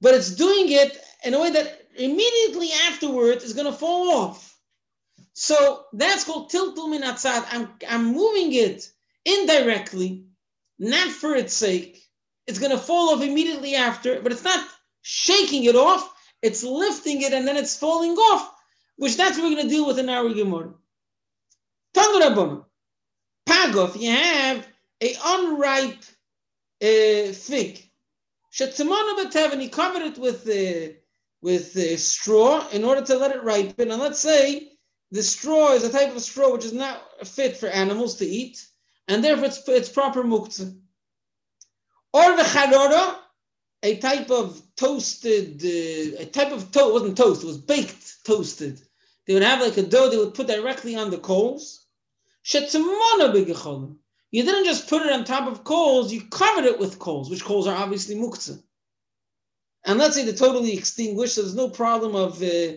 but 0.00 0.14
it's 0.14 0.34
doing 0.34 0.70
it 0.70 0.98
in 1.24 1.34
a 1.34 1.40
way 1.40 1.50
that 1.50 1.86
immediately 1.96 2.70
afterwards 2.88 3.42
is 3.42 3.54
going 3.54 3.66
to 3.72 3.78
fall 3.78 4.10
off. 4.10 4.58
So 5.32 5.84
that's 5.92 6.24
called 6.24 6.50
tiltul 6.50 6.88
minatzad. 6.88 7.46
I'm, 7.50 7.70
I'm 7.88 8.12
moving 8.12 8.52
it 8.52 8.90
indirectly, 9.24 10.26
not 10.78 11.08
for 11.08 11.34
its 11.34 11.54
sake. 11.54 12.02
It's 12.46 12.58
going 12.58 12.72
to 12.72 12.78
fall 12.78 13.14
off 13.14 13.22
immediately 13.22 13.76
after, 13.76 14.20
but 14.20 14.32
it's 14.32 14.44
not 14.44 14.66
shaking 15.02 15.64
it 15.64 15.76
off. 15.76 16.12
It's 16.42 16.62
lifting 16.62 17.22
it 17.22 17.32
and 17.32 17.48
then 17.48 17.56
it's 17.56 17.76
falling 17.76 18.12
off 18.12 18.55
which 18.96 19.16
that's 19.16 19.38
what 19.38 19.48
we're 19.48 19.56
going 19.56 19.68
to 19.68 19.74
deal 19.74 19.86
with 19.86 19.98
in 19.98 20.08
our 20.08 20.28
Gemara. 20.28 20.72
Tanur 21.94 22.64
Pagof, 23.48 24.00
you 24.00 24.10
have 24.10 24.66
a 25.00 25.14
unripe 25.14 26.04
uh, 26.82 27.32
fig. 27.32 27.82
Shetzimona 28.52 29.18
b'tev, 29.18 29.60
he 29.60 29.68
covered 29.68 30.02
it 30.02 30.18
with 30.18 30.48
uh, 30.48 30.94
with 31.42 31.76
uh, 31.76 31.96
straw 31.96 32.66
in 32.70 32.84
order 32.84 33.02
to 33.02 33.16
let 33.16 33.34
it 33.34 33.44
ripen. 33.44 33.90
And 33.90 34.00
let's 34.00 34.18
say 34.18 34.72
the 35.10 35.22
straw 35.22 35.72
is 35.72 35.84
a 35.84 35.92
type 35.92 36.14
of 36.14 36.22
straw 36.22 36.52
which 36.52 36.64
is 36.64 36.72
not 36.72 37.26
fit 37.26 37.56
for 37.56 37.68
animals 37.68 38.16
to 38.16 38.26
eat, 38.26 38.66
and 39.08 39.22
therefore 39.22 39.46
it's, 39.46 39.62
it's 39.68 39.88
proper 39.88 40.24
muktzah. 40.24 40.74
Or 42.12 42.36
the 42.36 42.42
charora, 42.42 43.16
a 43.82 43.96
type 43.98 44.30
of 44.30 44.60
toasted, 44.76 45.62
uh, 45.62 46.22
a 46.22 46.26
type 46.26 46.52
of 46.52 46.72
toast, 46.72 46.92
wasn't 46.92 47.16
toast, 47.16 47.44
it 47.44 47.46
was 47.46 47.58
baked, 47.58 48.24
toasted. 48.24 48.80
They 49.26 49.34
would 49.34 49.42
have 49.42 49.60
like 49.60 49.76
a 49.76 49.82
dough 49.82 50.08
they 50.08 50.16
would 50.16 50.34
put 50.34 50.46
directly 50.46 50.94
on 50.94 51.10
the 51.10 51.18
coals. 51.18 51.86
You 52.52 52.60
didn't 54.42 54.64
just 54.64 54.88
put 54.88 55.02
it 55.02 55.12
on 55.12 55.24
top 55.24 55.48
of 55.48 55.64
coals, 55.64 56.12
you 56.12 56.22
covered 56.30 56.64
it 56.64 56.78
with 56.78 56.98
coals, 56.98 57.28
which 57.28 57.44
coals 57.44 57.66
are 57.66 57.76
obviously 57.76 58.14
muktzah. 58.14 58.62
And 59.84 59.98
let's 59.98 60.14
say 60.16 60.24
they're 60.24 60.34
totally 60.34 60.76
extinguished, 60.76 61.34
so 61.34 61.42
there's 61.42 61.54
no 61.54 61.68
problem 61.68 62.14
of, 62.14 62.42
uh, 62.42 62.74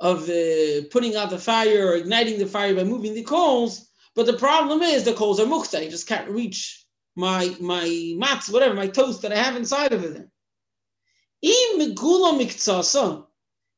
of 0.00 0.28
uh, 0.28 0.88
putting 0.90 1.16
out 1.16 1.30
the 1.30 1.38
fire 1.38 1.88
or 1.88 1.94
igniting 1.94 2.38
the 2.38 2.46
fire 2.46 2.74
by 2.74 2.84
moving 2.84 3.14
the 3.14 3.22
coals. 3.22 3.88
But 4.14 4.26
the 4.26 4.34
problem 4.34 4.82
is 4.82 5.04
the 5.04 5.14
coals 5.14 5.40
are 5.40 5.46
muktzah. 5.46 5.84
You 5.84 5.90
just 5.90 6.08
can't 6.08 6.28
reach 6.28 6.84
my 7.14 7.54
my 7.60 8.14
mats, 8.16 8.48
whatever, 8.48 8.74
my 8.74 8.88
toast 8.88 9.22
that 9.22 9.32
I 9.32 9.36
have 9.36 9.56
inside 9.56 9.92
of 9.92 10.04
it. 10.04 10.28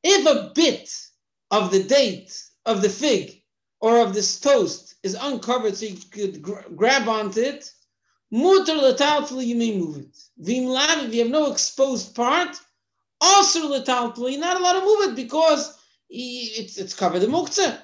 If 0.02 0.26
a 0.26 0.52
bit 0.54 0.90
of 1.54 1.70
the 1.70 1.84
date 1.84 2.42
of 2.66 2.82
the 2.82 2.88
fig 2.88 3.40
or 3.80 4.00
of 4.00 4.12
this 4.12 4.40
toast 4.40 4.96
is 5.04 5.16
uncovered 5.20 5.76
so 5.76 5.86
you 5.86 5.96
could 6.10 6.42
gr- 6.42 6.68
grab 6.74 7.08
onto 7.08 7.40
it, 7.40 7.72
mutter 8.32 8.74
letaltli, 8.74 9.46
you 9.46 9.54
may 9.54 9.78
move 9.78 9.98
it. 9.98 10.16
Vimlav, 10.42 11.04
if 11.04 11.14
you 11.14 11.22
have 11.22 11.30
no 11.30 11.52
exposed 11.52 12.12
part, 12.14 12.56
also 13.20 13.72
letaltli, 13.72 14.32
you're 14.32 14.40
not 14.40 14.58
allowed 14.58 14.80
to 14.80 14.86
move 14.86 15.10
it 15.10 15.16
because 15.16 15.78
it's, 16.10 16.76
it's 16.76 16.94
covered 16.94 17.22
in 17.22 17.30
muktzah. 17.30 17.78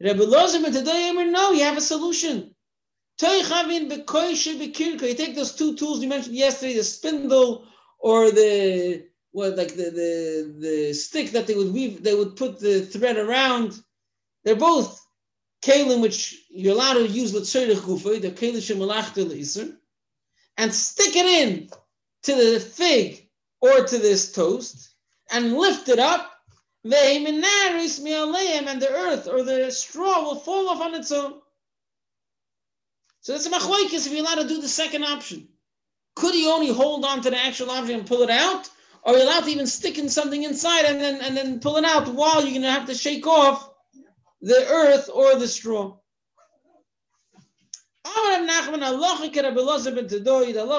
Rebbe 0.00 0.24
Lozim 0.24 0.64
and 0.64 0.74
today 0.74 1.12
no, 1.12 1.52
you 1.52 1.64
have 1.64 1.76
a 1.76 1.82
solution. 1.82 2.54
You 3.20 3.28
take 3.28 3.46
those 5.36 5.54
two 5.54 5.76
tools 5.76 6.00
you 6.00 6.08
mentioned 6.08 6.36
yesterday, 6.36 6.74
the 6.74 6.84
spindle 6.84 7.66
or 7.98 8.30
the 8.30 9.09
what 9.32 9.56
like 9.56 9.74
the, 9.76 9.90
the 9.90 10.54
the 10.58 10.92
stick 10.92 11.30
that 11.30 11.46
they 11.46 11.54
would 11.54 11.72
weave, 11.72 12.02
they 12.02 12.14
would 12.14 12.36
put 12.36 12.58
the 12.58 12.82
thread 12.82 13.16
around. 13.16 13.80
They're 14.44 14.56
both 14.56 15.00
kalim 15.62 16.00
which 16.00 16.46
you're 16.48 16.74
allowed 16.74 16.94
to 16.94 17.06
use 17.06 17.34
l'tzorich 17.34 17.76
gufa, 17.76 18.20
the 18.20 18.30
kalim 18.30 18.56
shemalachta 18.56 19.76
and 20.56 20.74
stick 20.74 21.16
it 21.16 21.26
in 21.26 21.70
to 22.22 22.34
the 22.34 22.60
fig 22.60 23.28
or 23.60 23.84
to 23.84 23.98
this 23.98 24.32
toast 24.32 24.94
and 25.30 25.56
lift 25.56 25.88
it 25.88 25.98
up. 25.98 26.32
And 26.82 26.92
the 26.92 28.88
earth 28.90 29.28
or 29.28 29.42
the 29.42 29.70
straw 29.70 30.22
will 30.22 30.36
fall 30.36 30.68
off 30.70 30.80
on 30.80 30.94
its 30.94 31.12
own. 31.12 31.40
So 33.20 33.32
that's 33.32 33.46
a 33.46 33.50
machlokes 33.50 34.06
if 34.06 34.12
you're 34.12 34.20
allowed 34.20 34.42
to 34.42 34.48
do 34.48 34.60
the 34.60 34.68
second 34.68 35.04
option. 35.04 35.48
Could 36.14 36.34
he 36.34 36.46
only 36.48 36.68
hold 36.68 37.04
on 37.04 37.20
to 37.22 37.30
the 37.30 37.38
actual 37.38 37.70
object 37.70 37.98
and 37.98 38.08
pull 38.08 38.22
it 38.22 38.30
out? 38.30 38.68
Or 39.02 39.14
you're 39.14 39.22
allowed 39.22 39.44
to 39.44 39.50
even 39.50 39.66
stick 39.66 39.98
in 39.98 40.08
something 40.08 40.42
inside 40.42 40.84
and 40.84 41.00
then 41.00 41.20
and 41.22 41.36
then 41.36 41.60
pull 41.60 41.78
it 41.78 41.84
out 41.84 42.08
while 42.08 42.44
you're 42.44 42.54
gonna 42.54 42.70
have 42.70 42.86
to 42.86 42.94
shake 42.94 43.26
off 43.26 43.70
the 44.42 44.66
earth 44.68 45.08
or 45.12 45.36
the 45.36 45.48
straw. 45.48 45.96
Allah 48.04 48.42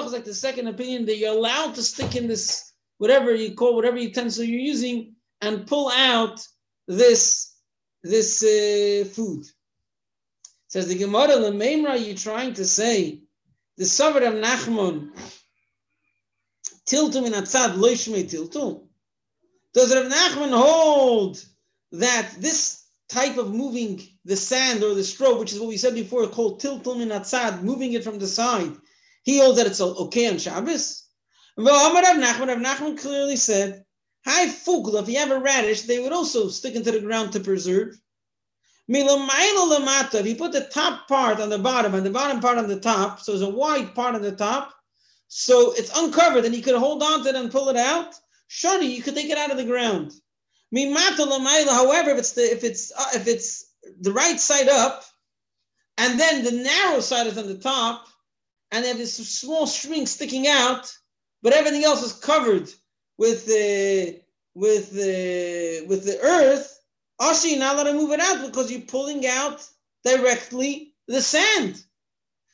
is 0.06 0.12
like 0.12 0.24
the 0.24 0.34
second 0.34 0.68
opinion 0.68 1.06
that 1.06 1.16
you're 1.16 1.34
allowed 1.34 1.74
to 1.74 1.82
stick 1.82 2.14
in 2.16 2.28
this, 2.28 2.72
whatever 2.98 3.34
you 3.34 3.54
call, 3.54 3.74
whatever 3.74 3.96
utensil 3.96 4.44
you're 4.44 4.60
using, 4.60 5.14
and 5.40 5.66
pull 5.66 5.90
out 5.90 6.46
this, 6.88 7.54
this 8.02 8.42
uh, 8.42 9.08
food. 9.08 9.46
Says 10.68 10.88
the 10.88 10.98
Gemara, 10.98 11.36
Lememra, 11.36 12.04
you're 12.04 12.16
trying 12.16 12.54
to 12.54 12.64
say, 12.64 13.20
the 13.76 13.84
Savar 13.84 14.26
of 14.26 14.34
Nachman 14.34 15.10
tiltul 16.88 17.22
min 17.22 17.32
hatzad 17.32 17.76
loishme 17.76 18.24
tiltum. 18.28 18.86
Does 19.74 19.94
Rav 19.94 20.10
Nachman 20.10 20.50
hold 20.50 21.42
that 21.92 22.34
this 22.38 22.84
type 23.08 23.36
of 23.38 23.54
moving 23.54 24.00
the 24.24 24.36
sand 24.36 24.82
or 24.82 24.94
the 24.94 25.04
straw, 25.04 25.38
which 25.38 25.52
is 25.52 25.60
what 25.60 25.68
we 25.68 25.76
said 25.76 25.94
before, 25.94 26.26
called 26.28 26.60
tiltul 26.60 26.98
min 26.98 27.08
hatzad, 27.08 27.62
moving 27.62 27.92
it 27.92 28.04
from 28.04 28.18
the 28.18 28.26
side, 28.26 28.72
he 29.22 29.38
holds 29.38 29.58
that 29.58 29.66
it's 29.66 29.80
okay 29.80 30.28
on 30.28 30.38
Shabbos? 30.38 31.06
Well, 31.56 31.94
Rav 31.94 32.16
Nachman, 32.16 32.48
Rav 32.48 32.58
Nachman 32.58 32.98
clearly 32.98 33.36
said, 33.36 33.84
Hi, 34.24 34.46
fugla, 34.46 35.02
if 35.02 35.08
you 35.08 35.18
have 35.18 35.32
a 35.32 35.38
radish, 35.40 35.82
they 35.82 35.98
would 35.98 36.12
also 36.12 36.48
stick 36.48 36.76
into 36.76 36.92
the 36.92 37.00
ground 37.00 37.32
to 37.32 37.40
preserve. 37.40 37.98
If 38.88 40.26
you 40.26 40.36
put 40.36 40.52
the 40.52 40.68
top 40.70 41.08
part 41.08 41.40
on 41.40 41.48
the 41.50 41.58
bottom 41.58 41.94
and 41.94 42.06
the 42.06 42.10
bottom 42.10 42.40
part 42.40 42.58
on 42.58 42.68
the 42.68 42.78
top, 42.78 43.20
so 43.20 43.32
there's 43.32 43.42
a 43.42 43.48
wide 43.48 43.94
part 43.94 44.14
on 44.14 44.22
the 44.22 44.32
top, 44.32 44.72
so 45.34 45.72
it's 45.72 45.90
uncovered 45.98 46.44
and 46.44 46.54
you 46.54 46.60
could 46.60 46.74
hold 46.74 47.02
on 47.02 47.22
to 47.22 47.30
it 47.30 47.34
and 47.34 47.50
pull 47.50 47.70
it 47.70 47.76
out. 47.76 48.14
Shani, 48.50 48.94
you 48.94 49.02
could 49.02 49.14
take 49.14 49.30
it 49.30 49.38
out 49.38 49.50
of 49.50 49.56
the 49.56 49.64
ground. 49.64 50.12
However, 50.70 52.10
if 52.10 52.18
it's 52.18 52.32
the 52.32 52.42
if 52.42 52.62
it's 52.62 52.92
uh, 52.92 53.06
if 53.14 53.26
it's 53.26 53.72
the 53.98 54.12
right 54.12 54.38
side 54.38 54.68
up, 54.68 55.06
and 55.96 56.20
then 56.20 56.44
the 56.44 56.52
narrow 56.52 57.00
side 57.00 57.28
is 57.28 57.38
on 57.38 57.46
the 57.46 57.56
top, 57.56 58.06
and 58.70 58.84
they 58.84 58.88
have 58.88 58.98
this 58.98 59.14
small 59.14 59.66
string 59.66 60.04
sticking 60.04 60.48
out, 60.48 60.94
but 61.42 61.54
everything 61.54 61.82
else 61.82 62.02
is 62.02 62.12
covered 62.12 62.70
with 63.16 63.46
the 63.46 64.20
with 64.54 64.90
the 64.90 65.86
with 65.88 66.04
the 66.04 66.20
earth. 66.20 66.78
Also, 67.18 67.48
you're 67.48 67.58
not 67.58 67.76
allowed 67.76 67.84
to 67.84 67.94
move 67.94 68.12
it 68.12 68.20
out 68.20 68.44
because 68.46 68.70
you're 68.70 68.82
pulling 68.82 69.26
out 69.26 69.66
directly 70.04 70.92
the 71.08 71.22
sand. 71.22 71.82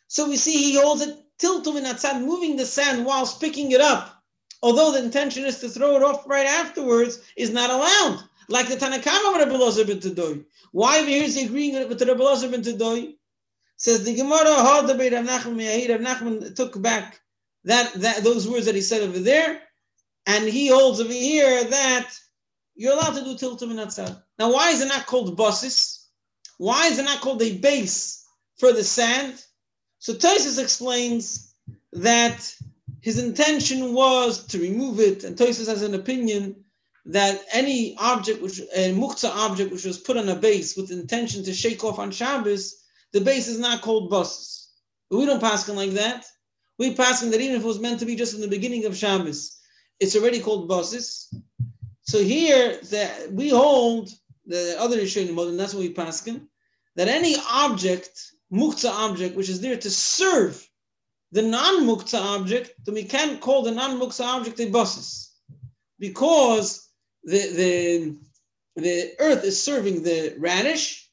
So 0.06 0.28
we 0.28 0.36
see 0.36 0.56
he 0.56 0.80
holds 0.80 1.02
it 1.02 1.18
tiltul 1.38 1.74
min 1.74 1.84
hatzad, 1.84 2.22
moving 2.22 2.56
the 2.56 2.66
sand 2.66 3.04
whilst 3.04 3.40
picking 3.40 3.72
it 3.72 3.80
up, 3.80 4.22
although 4.62 4.92
the 4.92 5.02
intention 5.02 5.44
is 5.44 5.58
to 5.60 5.68
throw 5.68 5.96
it 5.96 6.02
off 6.02 6.26
right 6.26 6.46
afterwards, 6.46 7.20
is 7.36 7.50
not 7.50 7.70
allowed. 7.70 8.24
Like 8.48 8.68
the 8.68 8.76
Tanakama 8.76 9.42
of 9.42 9.46
Rebbe 9.46 9.58
Lozer 9.58 9.86
ben 9.86 10.00
Tedoy. 10.00 10.44
Why 10.72 11.04
here 11.04 11.24
is 11.24 11.34
he 11.34 11.44
agreeing 11.46 11.88
with 11.88 12.00
Rebbe 12.00 12.22
Lozer 12.22 12.50
ben 12.50 12.62
Tedoy? 12.62 13.14
Says 13.76 14.04
the 14.04 14.14
Gemara, 14.14 14.44
Rav 14.44 14.86
Nachman 14.86 15.88
Rav 15.88 16.00
Nachman 16.00 16.54
took 16.56 16.80
back 16.80 17.20
that, 17.64 17.92
that 17.94 18.24
those 18.24 18.48
words 18.48 18.66
that 18.66 18.74
he 18.74 18.80
said 18.80 19.02
over 19.02 19.18
there, 19.18 19.60
and 20.26 20.48
he 20.48 20.68
holds 20.68 21.00
over 21.00 21.12
here 21.12 21.64
that 21.64 22.10
you're 22.74 22.92
allowed 22.92 23.14
to 23.14 23.24
do 23.24 23.34
tiltul 23.34 23.68
min 23.68 23.76
hatzad. 23.76 24.22
Now, 24.38 24.52
why 24.52 24.70
is 24.70 24.80
it 24.80 24.88
not 24.88 25.06
called 25.06 25.36
basis? 25.36 26.08
Why 26.58 26.86
is 26.86 26.98
it 26.98 27.04
not 27.04 27.20
called 27.20 27.42
a 27.42 27.58
base 27.58 28.24
for 28.56 28.72
the 28.72 28.82
sand? 28.82 29.44
So 29.98 30.14
Tosfos 30.14 30.62
explains 30.62 31.54
that 31.92 32.54
his 33.00 33.18
intention 33.18 33.94
was 33.94 34.46
to 34.46 34.58
remove 34.58 35.00
it, 35.00 35.24
and 35.24 35.36
Tosfos 35.36 35.66
has 35.66 35.82
an 35.82 35.94
opinion 35.94 36.64
that 37.06 37.42
any 37.52 37.96
object, 37.96 38.42
which 38.42 38.60
a 38.60 38.92
muktzah 38.92 39.34
object, 39.34 39.72
which 39.72 39.84
was 39.84 39.98
put 39.98 40.16
on 40.16 40.28
a 40.28 40.36
base 40.36 40.76
with 40.76 40.90
intention 40.90 41.42
to 41.44 41.54
shake 41.54 41.82
off 41.84 41.98
on 41.98 42.10
Shabbos, 42.10 42.84
the 43.12 43.20
base 43.20 43.48
is 43.48 43.58
not 43.58 43.80
called 43.80 44.10
buses. 44.10 44.70
We 45.10 45.24
don't 45.24 45.40
pass 45.40 45.68
like 45.68 45.92
that. 45.92 46.26
We 46.78 46.94
pass 46.94 47.22
that 47.22 47.40
even 47.40 47.56
if 47.56 47.62
it 47.62 47.66
was 47.66 47.80
meant 47.80 48.00
to 48.00 48.06
be 48.06 48.14
just 48.14 48.34
in 48.34 48.40
the 48.40 48.48
beginning 48.48 48.84
of 48.84 48.96
Shabbos, 48.96 49.58
it's 50.00 50.14
already 50.14 50.40
called 50.40 50.68
buses. 50.68 51.32
So 52.02 52.18
here, 52.22 52.78
that 52.90 53.32
we 53.32 53.48
hold 53.48 54.10
the 54.46 54.76
other 54.78 54.98
issue 54.98 55.20
in 55.20 55.34
modern, 55.34 55.56
that's 55.56 55.74
what 55.74 55.80
we 55.80 55.90
pass 55.90 56.20
that 56.96 57.08
any 57.08 57.36
object, 57.50 58.32
muktzah 58.52 58.90
object, 58.90 59.36
which 59.36 59.48
is 59.48 59.60
there 59.60 59.76
to 59.76 59.90
serve 59.90 60.66
the 61.32 61.42
non-muktzah 61.42 62.38
object, 62.38 62.72
then 62.84 62.94
we 62.94 63.04
can't 63.04 63.40
call 63.40 63.62
the 63.62 63.70
non-muktzah 63.70 64.24
object 64.24 64.60
a 64.60 64.70
buses 64.70 65.32
because 65.98 66.88
the, 67.24 68.18
the, 68.76 68.80
the 68.80 69.12
earth 69.18 69.44
is 69.44 69.62
serving 69.62 70.02
the 70.02 70.34
radish, 70.38 71.10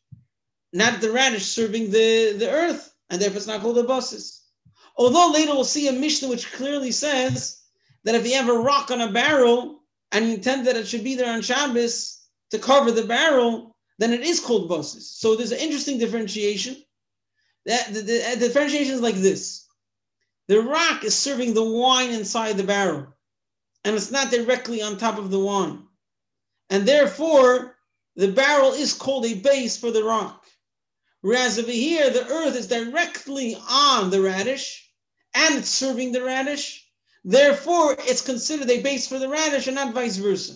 not 0.71 1.01
the 1.01 1.11
radish 1.11 1.45
serving 1.45 1.91
the, 1.91 2.33
the 2.37 2.49
earth, 2.49 2.93
and 3.09 3.21
therefore 3.21 3.37
it's 3.37 3.47
not 3.47 3.61
called 3.61 3.77
a 3.77 3.83
buses. 3.83 4.43
Although 4.97 5.31
later 5.31 5.53
we'll 5.53 5.65
see 5.65 5.87
a 5.87 5.91
Mishnah 5.91 6.29
which 6.29 6.53
clearly 6.53 6.91
says 6.91 7.61
that 8.05 8.15
if 8.15 8.25
you 8.25 8.35
have 8.35 8.49
a 8.49 8.53
rock 8.53 8.91
on 8.91 9.01
a 9.01 9.11
barrel 9.11 9.81
and 10.11 10.25
you 10.25 10.35
intend 10.35 10.65
that 10.67 10.77
it 10.77 10.87
should 10.87 11.03
be 11.03 11.15
there 11.15 11.33
on 11.33 11.41
Shabbos 11.41 12.27
to 12.51 12.59
cover 12.59 12.91
the 12.91 13.05
barrel, 13.05 13.75
then 13.97 14.13
it 14.13 14.21
is 14.21 14.39
called 14.39 14.69
buses. 14.69 15.09
So 15.09 15.35
there's 15.35 15.51
an 15.51 15.59
interesting 15.59 15.97
differentiation. 15.97 16.77
That 17.65 17.93
the, 17.93 18.01
the, 18.01 18.27
uh, 18.27 18.35
the 18.35 18.47
differentiation 18.47 18.93
is 18.93 19.01
like 19.01 19.15
this: 19.15 19.65
the 20.47 20.61
rock 20.61 21.03
is 21.03 21.15
serving 21.15 21.53
the 21.53 21.63
wine 21.63 22.11
inside 22.11 22.57
the 22.57 22.63
barrel, 22.63 23.07
and 23.83 23.95
it's 23.95 24.11
not 24.11 24.31
directly 24.31 24.81
on 24.81 24.97
top 24.97 25.17
of 25.17 25.31
the 25.31 25.39
wine, 25.39 25.83
and 26.69 26.87
therefore 26.87 27.75
the 28.15 28.31
barrel 28.31 28.73
is 28.73 28.93
called 28.93 29.25
a 29.25 29.33
base 29.33 29.77
for 29.77 29.91
the 29.91 30.03
rock. 30.03 30.45
Whereas 31.21 31.57
over 31.57 31.71
here, 31.71 32.11
the 32.11 32.27
earth 32.27 32.55
is 32.55 32.67
directly 32.67 33.57
on 33.67 34.11
the 34.11 34.21
radish, 34.21 34.87
and 35.33 35.55
it's 35.55 35.69
serving 35.69 36.11
the 36.11 36.23
radish. 36.23 36.87
Therefore, 37.23 37.95
it's 37.97 38.21
considered 38.21 38.69
a 38.69 38.83
base 38.83 39.07
for 39.07 39.17
the 39.17 39.27
radish, 39.27 39.65
and 39.65 39.75
not 39.75 39.95
vice 39.95 40.17
versa. 40.17 40.53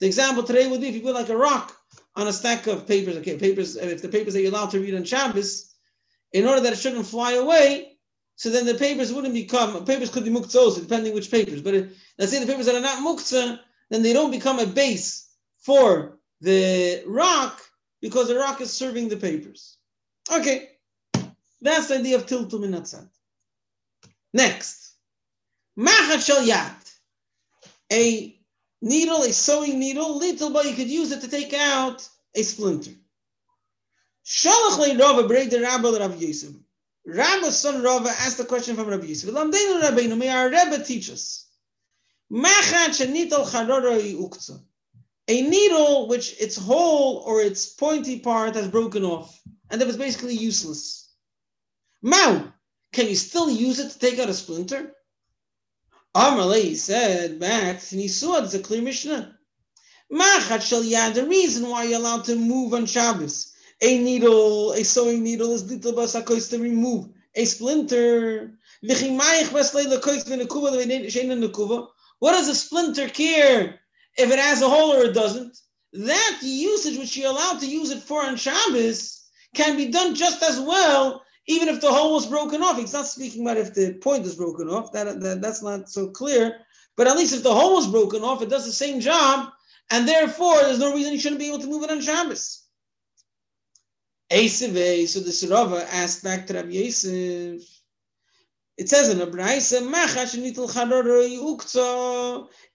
The 0.00 0.06
example 0.06 0.42
today 0.42 0.66
would 0.66 0.80
be 0.80 0.88
if 0.88 0.96
you 0.96 1.02
put 1.02 1.14
like 1.14 1.28
a 1.28 1.36
rock 1.36 1.76
on 2.16 2.26
a 2.26 2.32
stack 2.32 2.66
of 2.66 2.88
papers. 2.88 3.16
Okay, 3.18 3.38
papers. 3.38 3.76
If 3.76 4.02
the 4.02 4.08
papers 4.08 4.34
that 4.34 4.40
you're 4.40 4.50
allowed 4.50 4.72
to 4.72 4.80
read 4.80 4.96
on 4.96 5.04
Shabbos, 5.04 5.69
in 6.32 6.46
order 6.46 6.60
that 6.60 6.72
it 6.72 6.78
shouldn't 6.78 7.06
fly 7.06 7.32
away, 7.32 7.96
so 8.36 8.50
then 8.50 8.64
the 8.64 8.74
papers 8.74 9.12
wouldn't 9.12 9.34
become 9.34 9.84
papers 9.84 10.10
could 10.10 10.24
be 10.24 10.30
muktzah 10.30 10.80
depending 10.80 11.14
which 11.14 11.30
papers. 11.30 11.60
But 11.60 11.74
if, 11.74 12.12
let's 12.18 12.32
say 12.32 12.40
the 12.40 12.50
papers 12.50 12.66
that 12.66 12.74
are 12.74 12.80
not 12.80 13.04
muktzah, 13.04 13.58
then 13.90 14.02
they 14.02 14.12
don't 14.12 14.30
become 14.30 14.58
a 14.58 14.66
base 14.66 15.28
for 15.58 16.18
the 16.40 17.02
rock 17.06 17.60
because 18.00 18.28
the 18.28 18.36
rock 18.36 18.60
is 18.60 18.72
serving 18.72 19.08
the 19.08 19.16
papers. 19.16 19.76
Okay, 20.32 20.70
that's 21.60 21.88
the 21.88 21.98
idea 21.98 22.16
of 22.16 22.26
tiltum 22.26 22.64
in 22.64 22.70
that 22.70 22.94
Next, 24.32 24.94
machat 25.78 26.24
shel 26.24 26.42
yad, 26.46 26.94
a 27.92 28.40
needle, 28.80 29.22
a 29.22 29.32
sewing 29.32 29.78
needle, 29.78 30.16
little, 30.16 30.50
but 30.50 30.66
you 30.66 30.74
could 30.74 30.88
use 30.88 31.12
it 31.12 31.20
to 31.20 31.28
take 31.28 31.52
out 31.52 32.08
a 32.34 32.42
splinter. 32.42 32.92
Shalach 34.24 34.78
le 34.78 34.98
Rava 34.98 35.26
break 35.26 35.50
the 35.50 35.60
Rabbi 35.60 35.88
Rav 35.98 36.20
Yosef. 36.20 36.54
Rabbi's 37.06 37.56
son 37.56 37.82
Rava 37.82 38.10
asked 38.10 38.38
the 38.38 38.44
question 38.44 38.76
from 38.76 38.88
Rav 38.88 39.04
Yosef. 39.04 39.30
Lamdeinu 39.30 39.82
Rabbeinu, 39.82 40.16
may 40.16 40.28
our 40.28 40.48
Rebbe 40.48 40.84
teach 40.84 41.10
us. 41.10 41.46
Machat 42.30 42.90
shenital 42.90 43.44
charora 43.46 44.00
uktzah. 44.14 44.60
A 45.28 45.42
needle 45.42 46.08
which 46.08 46.40
its 46.40 46.56
hole 46.56 47.22
or 47.26 47.40
its 47.40 47.66
pointy 47.66 48.20
part 48.20 48.54
has 48.54 48.68
broken 48.68 49.04
off, 49.04 49.40
and 49.70 49.80
that 49.80 49.86
was 49.86 49.96
basically 49.96 50.34
useless. 50.34 51.08
Mau, 52.02 52.52
can 52.92 53.08
you 53.08 53.14
still 53.14 53.50
use 53.50 53.78
it 53.78 53.90
to 53.90 53.98
take 53.98 54.18
out 54.18 54.28
a 54.28 54.34
splinter? 54.34 54.92
Amalei 56.14 56.74
said 56.74 57.38
back, 57.38 57.80
saw 57.80 58.42
it's 58.42 58.54
a 58.54 58.58
clear 58.58 58.82
Mishnah. 58.82 59.38
Machat 60.12 60.62
shel 60.62 60.82
yad, 60.82 61.14
the 61.14 61.26
reason 61.26 61.68
why 61.68 61.84
you're 61.84 62.00
allowed 62.00 62.24
to 62.24 62.34
move 62.34 62.74
on 62.74 62.86
Shabbos. 62.86 63.49
A 63.82 63.98
needle, 63.98 64.72
a 64.72 64.84
sewing 64.84 65.22
needle 65.22 65.52
is 65.52 65.70
little 65.70 65.92
basakos 65.92 66.50
to 66.50 66.58
remove 66.58 67.08
a 67.34 67.44
splinter. 67.44 68.52
What 68.82 68.98
does 72.32 72.48
a 72.48 72.54
splinter 72.54 73.08
care 73.08 73.80
if 74.16 74.30
it 74.30 74.38
has 74.38 74.62
a 74.62 74.68
hole 74.68 74.92
or 74.92 75.04
it 75.04 75.14
doesn't? 75.14 75.58
That 75.92 76.38
usage 76.42 76.98
which 76.98 77.16
you're 77.16 77.30
allowed 77.30 77.60
to 77.60 77.66
use 77.66 77.90
it 77.90 78.02
for 78.02 78.22
on 78.22 78.36
Shabbos 78.36 79.28
can 79.54 79.76
be 79.76 79.86
done 79.86 80.14
just 80.14 80.42
as 80.42 80.60
well 80.60 81.22
even 81.50 81.68
if 81.68 81.80
the 81.80 81.92
hole 81.92 82.14
was 82.14 82.26
broken 82.26 82.62
off. 82.62 82.78
He's 82.78 82.92
not 82.92 83.08
speaking 83.08 83.42
about 83.42 83.56
if 83.56 83.74
the 83.74 83.94
point 83.94 84.24
is 84.24 84.36
broken 84.36 84.68
off. 84.68 84.92
That, 84.92 85.20
that 85.20 85.42
that's 85.42 85.62
not 85.62 85.88
so 85.88 86.08
clear. 86.08 86.60
But 86.96 87.08
at 87.08 87.16
least 87.16 87.34
if 87.34 87.42
the 87.42 87.54
hole 87.54 87.74
was 87.74 87.88
broken 87.88 88.22
off, 88.22 88.42
it 88.42 88.50
does 88.50 88.66
the 88.66 88.72
same 88.72 89.00
job, 89.00 89.50
and 89.90 90.06
therefore 90.06 90.56
there's 90.62 90.78
no 90.78 90.94
reason 90.94 91.12
you 91.12 91.18
shouldn't 91.18 91.40
be 91.40 91.48
able 91.48 91.60
to 91.60 91.66
move 91.66 91.82
it 91.82 91.90
on 91.90 92.00
Shabbos. 92.00 92.59
Eiseve, 94.30 95.08
so 95.08 95.20
the 95.20 95.30
Sarava 95.30 95.86
asked 95.90 96.22
back 96.22 96.46
to 96.46 96.54
Rabbi 96.54 96.70
Yosef. 96.70 97.62
It 98.78 98.88
says 98.88 99.10
in 99.10 99.20
a 99.20 99.26
brayse, 99.26 99.76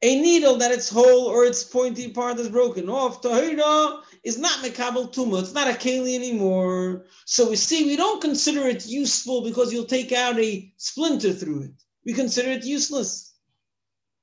a 0.02 0.22
needle 0.22 0.58
that 0.58 0.72
its 0.72 0.90
hole 0.90 1.26
or 1.26 1.46
its 1.46 1.64
pointy 1.64 2.10
part 2.12 2.38
is 2.38 2.50
broken 2.50 2.90
off. 2.90 3.24
Tahira 3.24 4.04
is 4.24 4.38
not 4.38 4.60
mekabel 4.60 5.12
tuma. 5.12 5.40
It's 5.40 5.54
not 5.54 5.68
a 5.68 5.72
keli 5.72 6.14
anymore. 6.14 7.06
So 7.26 7.50
we 7.50 7.56
see 7.56 7.86
we 7.86 7.96
don't 7.96 8.22
consider 8.22 8.68
it 8.68 8.86
useful 8.86 9.44
because 9.44 9.74
you'll 9.74 9.86
take 9.86 10.12
out 10.12 10.38
a 10.38 10.72
splinter 10.78 11.34
through 11.34 11.64
it. 11.64 11.72
We 12.06 12.14
consider 12.14 12.52
it 12.52 12.66
useless. 12.66 13.34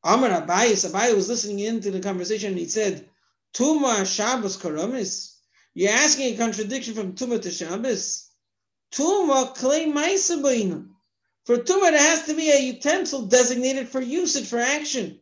Amar 0.05 0.31
Abayis, 0.31 0.89
Abayis 0.89 1.17
was 1.17 1.29
listening 1.29 1.61
into 1.61 1.91
the 1.91 2.01
conversation 2.01 2.51
and 2.51 2.59
he 2.59 2.69
said, 2.69 3.09
Tuma 3.55 4.07
Shabbos 4.07 4.57
Karamis. 4.57 5.32
You're 5.75 5.93
asking 5.93 6.35
a 6.35 6.37
contradiction 6.37 6.95
from 6.95 7.15
Tuma 7.15 7.41
to 7.41 7.51
Shabbos. 7.51 8.29
Tuma 8.93 9.55
claim 9.55 9.95
Maisabainam. 9.95 10.89
For 11.45 11.57
tumah, 11.57 11.91
there 11.91 11.99
has 11.99 12.27
to 12.27 12.35
be 12.35 12.51
a 12.51 12.61
utensil 12.61 13.27
designated 13.27 13.89
for 13.89 14.01
usage, 14.01 14.49
for 14.49 14.59
action. 14.59 15.19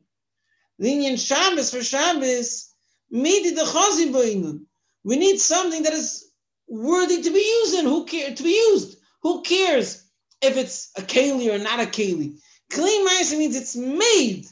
Linyan 0.80 1.18
Shabbos 1.18 1.70
for 1.70 1.82
Shabbos, 1.82 2.74
midi 3.10 3.50
the 3.50 4.60
We 5.04 5.16
need 5.16 5.40
something 5.40 5.82
that 5.84 5.92
is 5.92 6.30
worthy 6.68 7.22
to 7.22 7.30
be 7.30 7.40
used 7.40 7.78
in. 7.78 7.84
Who 7.86 8.04
care 8.04 8.34
to 8.34 8.42
be 8.42 8.50
used? 8.50 8.98
Who 9.22 9.42
cares 9.42 10.04
if 10.42 10.56
it's 10.56 10.90
a 10.96 11.02
keli 11.02 11.52
or 11.52 11.58
not 11.58 11.80
a 11.80 11.86
keli? 11.86 12.38
Kli 12.70 13.06
ma'isa 13.06 13.38
means 13.38 13.56
it's 13.56 13.76
made 13.76 14.46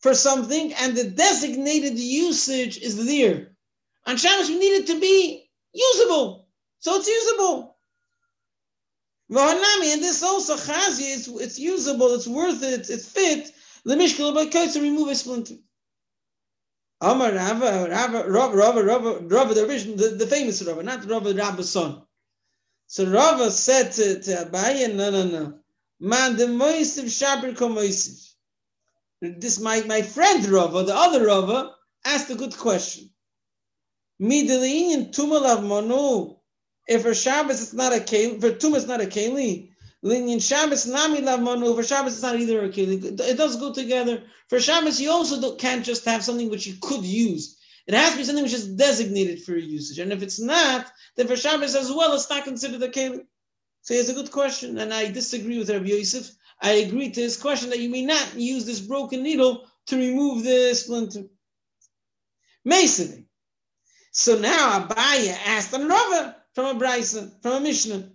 for 0.00 0.14
something, 0.14 0.72
and 0.74 0.96
the 0.96 1.10
designated 1.10 1.98
usage 1.98 2.78
is 2.78 3.04
there. 3.06 3.52
On 4.08 4.16
Shabbos, 4.16 4.48
we 4.48 4.58
need 4.58 4.72
it 4.72 4.86
to 4.86 4.98
be 4.98 5.50
usable, 5.74 6.48
so 6.78 6.96
it's 6.96 7.06
usable. 7.06 7.76
Vahanami, 9.30 9.92
and 9.92 10.02
this 10.02 10.22
also 10.22 10.56
chazi, 10.56 11.14
it's, 11.14 11.28
it's 11.28 11.58
usable, 11.58 12.14
it's 12.14 12.26
worth 12.26 12.62
it, 12.62 12.88
it's 12.88 13.06
fit. 13.06 13.52
The 13.84 13.96
mishkal 13.96 14.34
by 14.34 14.46
to 14.46 14.80
remove 14.80 15.08
a 15.08 15.14
splinter. 15.14 15.56
Amar 17.02 17.32
Rava, 17.32 17.88
Rava, 17.90 18.24
Rava, 18.30 18.56
Rava, 18.56 18.82
Rava, 18.82 19.18
Rava, 19.20 19.52
the 19.52 19.66
original, 19.66 19.96
the, 19.96 20.08
the 20.16 20.26
famous 20.26 20.62
Rava, 20.62 20.82
not 20.82 21.04
Rava, 21.04 21.34
Rava's 21.34 21.70
son. 21.70 22.00
So 22.86 23.04
Rava 23.04 23.50
said 23.50 23.92
to, 23.92 24.22
to 24.22 24.48
no, 24.94 25.10
no, 25.10 25.24
no. 25.24 25.58
Man, 26.00 26.36
the 26.36 26.44
Moisiv 26.44 27.04
Shabir 27.04 27.54
Moisiv. 27.54 28.32
This 29.20 29.60
my, 29.60 29.82
my 29.82 30.00
friend 30.00 30.46
Rava, 30.46 30.84
the 30.84 30.96
other 30.96 31.26
Rava, 31.26 31.74
asked 32.06 32.30
a 32.30 32.36
good 32.36 32.56
question. 32.56 33.10
Midilin 34.20 35.14
Tumalav 35.14 35.66
Manu 35.66 36.38
if 36.88 37.02
for 37.02 37.14
Shabbos 37.14 37.60
it's 37.60 37.74
not 37.74 37.92
a 37.92 38.00
keli, 38.00 38.40
for 38.40 38.50
Tum 38.50 38.74
it's 38.74 38.86
not 38.86 39.02
a 39.02 39.06
keli. 39.06 39.70
In 40.02 40.38
Shabbos 40.38 40.86
nami 40.86 41.20
lavmanu. 41.20 41.76
For 41.76 41.82
Shabbos 41.82 42.14
it's 42.14 42.22
not 42.22 42.36
either 42.36 42.64
a 42.64 42.70
keli. 42.70 43.20
It 43.20 43.36
does 43.36 43.56
go 43.56 43.74
together. 43.74 44.22
For 44.48 44.58
Shabbos 44.58 44.98
you 44.98 45.10
also 45.10 45.54
can't 45.56 45.84
just 45.84 46.06
have 46.06 46.24
something 46.24 46.48
which 46.48 46.66
you 46.66 46.76
could 46.80 47.04
use. 47.04 47.58
It 47.86 47.94
has 47.94 48.12
to 48.12 48.18
be 48.18 48.24
something 48.24 48.44
which 48.44 48.54
is 48.54 48.68
designated 48.68 49.42
for 49.42 49.56
usage. 49.56 49.98
And 49.98 50.12
if 50.12 50.22
it's 50.22 50.40
not, 50.40 50.86
then 51.16 51.26
for 51.26 51.36
Shabbos 51.36 51.74
as 51.74 51.92
well, 51.92 52.14
it's 52.14 52.30
not 52.30 52.44
considered 52.44 52.82
a 52.82 52.88
keli. 52.88 53.26
So 53.82 53.94
has 53.94 54.08
a 54.08 54.14
good 54.14 54.30
question, 54.30 54.78
and 54.78 54.92
I 54.92 55.10
disagree 55.10 55.58
with 55.58 55.70
Rabbi 55.70 55.86
Yosef. 55.86 56.30
I 56.60 56.72
agree 56.72 57.10
to 57.10 57.20
his 57.20 57.36
question 57.36 57.70
that 57.70 57.78
you 57.78 57.88
may 57.88 58.04
not 58.04 58.34
use 58.34 58.64
this 58.64 58.80
broken 58.80 59.22
needle 59.22 59.66
to 59.86 59.96
remove 59.96 60.44
the 60.44 60.74
splinter. 60.74 61.24
Mason. 62.64 63.27
So 64.20 64.36
now 64.36 64.80
Abaya 64.80 65.38
asked 65.46 65.72
another 65.72 66.34
from 66.52 66.76
a 66.76 66.84
brisa, 66.84 67.40
from 67.40 67.52
a 67.52 67.60
Mishnah. 67.60 68.10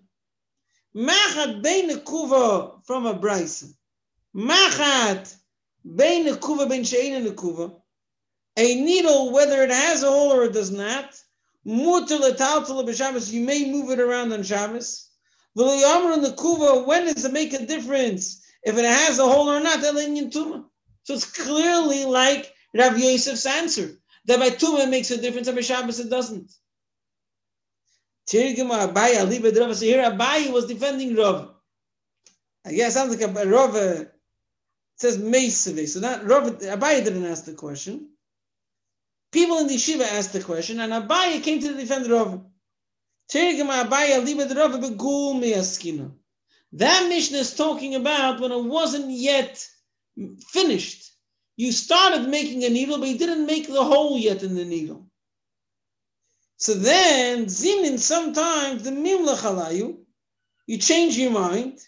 Machat 0.93 1.63
bein 1.63 1.97
kuva 2.01 2.85
from 2.85 3.05
a 3.05 3.13
brisa. 3.13 3.73
Machat 4.35 5.33
bein 5.95 6.25
kuva 6.25 6.67
bein 6.67 6.83
shein 6.83 7.25
kuva. 7.33 7.79
a 8.57 8.81
needle, 8.81 9.31
whether 9.31 9.63
it 9.63 9.69
has 9.69 10.03
a 10.03 10.07
hole 10.07 10.33
or 10.33 10.43
it 10.43 10.51
does 10.51 10.71
not, 10.71 11.17
mutter 11.63 12.17
letaltal 12.17 12.85
b'Shabbos, 12.85 13.31
you 13.31 13.39
may 13.39 13.71
move 13.71 13.89
it 13.89 14.01
around 14.01 14.33
on 14.33 14.43
Shabbos. 14.43 15.09
V'lo 15.57 16.15
in 16.15 16.21
the 16.21 16.31
kuva, 16.31 16.85
when 16.85 17.05
does 17.05 17.23
it 17.23 17.31
make 17.31 17.53
a 17.53 17.65
difference 17.65 18.45
if 18.63 18.77
it 18.77 18.83
has 18.83 19.19
a 19.19 19.23
hole 19.23 19.49
or 19.49 19.61
not? 19.61 19.79
So 19.79 21.13
it's 21.13 21.31
clearly 21.31 22.03
like 22.03 22.53
Rav 22.73 22.97
Yosef's 22.97 23.45
answer 23.45 23.99
that 24.25 24.39
by 24.39 24.49
Tuma 24.49 24.89
makes 24.89 25.11
a 25.11 25.17
difference, 25.17 25.47
and 25.47 25.55
by 25.55 25.61
Shabbos 25.61 25.99
it 25.99 26.09
doesn't. 26.09 26.51
Here 28.29 28.53
Abaye 28.55 30.51
was 30.51 30.65
defending 30.65 31.15
Rav. 31.15 31.49
I 32.65 32.71
guess 32.73 32.93
sounds 32.93 33.15
like 33.15 33.29
a 33.29 33.49
Rav. 33.49 33.75
It 33.75 34.13
says 34.95 35.17
Meisave. 35.17 35.87
So 35.87 35.99
that 35.99 36.23
Rav 36.25 36.59
Abaye 36.59 37.03
didn't 37.03 37.25
ask 37.25 37.45
the 37.45 37.53
question. 37.53 38.09
People 39.31 39.57
in 39.59 39.67
the 39.67 39.75
yeshiva 39.75 40.03
asked 40.03 40.31
the 40.31 40.41
question, 40.41 40.79
and 40.79 40.93
Abaye 40.93 41.43
came 41.43 41.59
to 41.59 41.73
defend 41.73 42.07
Rav. 42.07 42.45
That 46.73 47.07
mission 47.07 47.35
is 47.37 47.55
talking 47.55 47.95
about 47.95 48.39
when 48.39 48.51
it 48.51 48.63
wasn't 48.63 49.09
yet 49.09 49.67
finished. 50.49 51.02
You 51.55 51.71
started 51.71 52.27
making 52.29 52.63
a 52.63 52.69
needle, 52.69 52.97
but 52.99 53.09
you 53.09 53.17
didn't 53.17 53.45
make 53.45 53.67
the 53.67 53.83
hole 53.83 54.17
yet 54.17 54.43
in 54.43 54.55
the 54.55 54.65
needle. 54.65 55.07
So 56.57 56.73
then, 56.73 57.45
zimin, 57.45 57.99
sometimes 57.99 58.83
the 58.83 58.91
mimlach 58.91 59.41
alayu, 59.41 59.97
you 60.65 60.77
change 60.77 61.17
your 61.17 61.31
mind, 61.31 61.79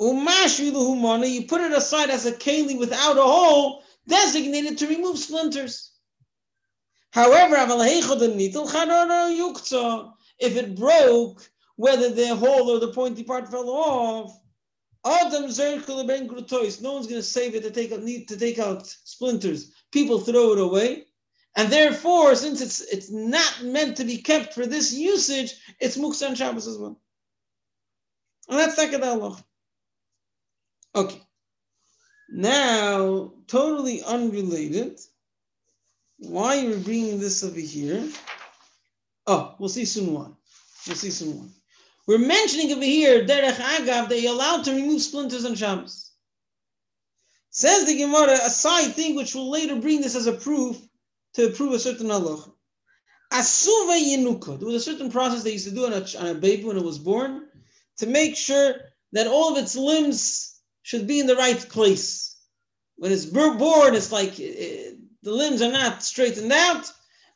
umashvi 0.00 1.30
you 1.30 1.46
put 1.46 1.60
it 1.60 1.72
aside 1.72 2.10
as 2.10 2.26
a 2.26 2.32
keli 2.32 2.78
without 2.78 3.16
a 3.16 3.22
hole, 3.22 3.82
designated 4.08 4.78
to 4.78 4.86
remove 4.86 5.18
splinters. 5.18 5.92
However, 7.10 7.56
if 10.40 10.56
it 10.56 10.76
broke, 10.76 11.50
whether 11.76 12.10
the 12.10 12.34
hole 12.34 12.70
or 12.70 12.78
the 12.80 12.92
pointy 12.92 13.22
part 13.22 13.48
fell 13.48 13.68
off, 13.68 14.32
Adam 15.04 15.42
no 15.42 15.48
one's 15.48 17.06
going 17.06 17.20
to 17.20 17.22
save 17.22 17.54
it 17.54 17.62
to 17.62 17.70
take 17.70 17.92
out 17.92 18.02
need 18.02 18.28
to 18.28 18.38
take 18.38 18.58
out 18.58 18.86
splinters. 18.86 19.72
People 19.92 20.18
throw 20.18 20.52
it 20.52 20.58
away. 20.58 21.04
And 21.56 21.70
therefore, 21.70 22.34
since 22.34 22.60
it's 22.60 22.80
it's 22.80 23.10
not 23.10 23.62
meant 23.62 23.96
to 23.98 24.04
be 24.04 24.18
kept 24.18 24.54
for 24.54 24.66
this 24.66 24.92
usage, 24.92 25.54
it's 25.78 25.96
Muksan 25.96 26.36
Shabbos 26.36 26.66
as 26.66 26.78
well. 26.78 27.00
And 28.48 28.58
that's 28.58 28.76
Takad 28.76 29.04
Allah. 29.04 29.42
Okay. 30.94 31.20
Now, 32.30 33.32
totally 33.46 34.02
unrelated. 34.02 34.98
Why 36.18 36.64
are 36.64 36.70
we 36.70 36.76
bringing 36.78 37.20
this 37.20 37.44
over 37.44 37.60
here? 37.60 38.08
Oh, 39.26 39.54
we'll 39.58 39.68
see 39.68 39.84
soon 39.84 40.12
why. 40.12 40.28
We'll 40.86 40.96
see 40.96 41.10
soon 41.10 41.38
why. 41.38 41.46
We're 42.06 42.18
mentioning 42.18 42.72
over 42.72 42.84
here, 42.84 43.24
Derech 43.24 43.54
Agav, 43.54 44.08
that 44.08 44.20
you're 44.20 44.34
allowed 44.34 44.64
to 44.64 44.74
remove 44.74 45.00
splinters 45.00 45.44
on 45.44 45.54
Shabbos. 45.54 46.12
Says 47.50 47.86
the 47.86 47.96
Gemara, 47.96 48.32
a 48.32 48.50
side 48.50 48.94
thing 48.94 49.14
which 49.14 49.34
will 49.34 49.50
later 49.50 49.76
bring 49.76 50.00
this 50.00 50.16
as 50.16 50.26
a 50.26 50.32
proof 50.32 50.76
to 51.34 51.50
prove 51.50 51.72
a 51.72 51.78
certain 51.78 52.08
halacha. 52.08 52.52
Asuva 53.32 53.98
yenuka. 53.98 54.58
There 54.58 54.66
was 54.66 54.76
a 54.76 54.92
certain 54.92 55.10
process 55.10 55.42
they 55.42 55.52
used 55.52 55.68
to 55.68 55.74
do 55.74 55.86
on 55.86 55.92
a, 55.92 56.04
on 56.18 56.36
a 56.36 56.38
baby 56.38 56.64
when 56.64 56.76
it 56.76 56.84
was 56.84 56.98
born 56.98 57.46
to 57.98 58.06
make 58.06 58.36
sure 58.36 58.74
that 59.12 59.26
all 59.26 59.52
of 59.52 59.62
its 59.62 59.76
limbs 59.76 60.60
should 60.82 61.06
be 61.06 61.20
in 61.20 61.26
the 61.26 61.36
right 61.36 61.58
place. 61.70 62.36
When 62.96 63.12
it's 63.12 63.26
born, 63.26 63.94
it's 63.94 64.12
like 64.12 64.32
uh, 64.32 64.94
the 65.22 65.32
limbs 65.32 65.62
are 65.62 65.72
not 65.72 66.02
straightened 66.02 66.52
out, 66.52 66.92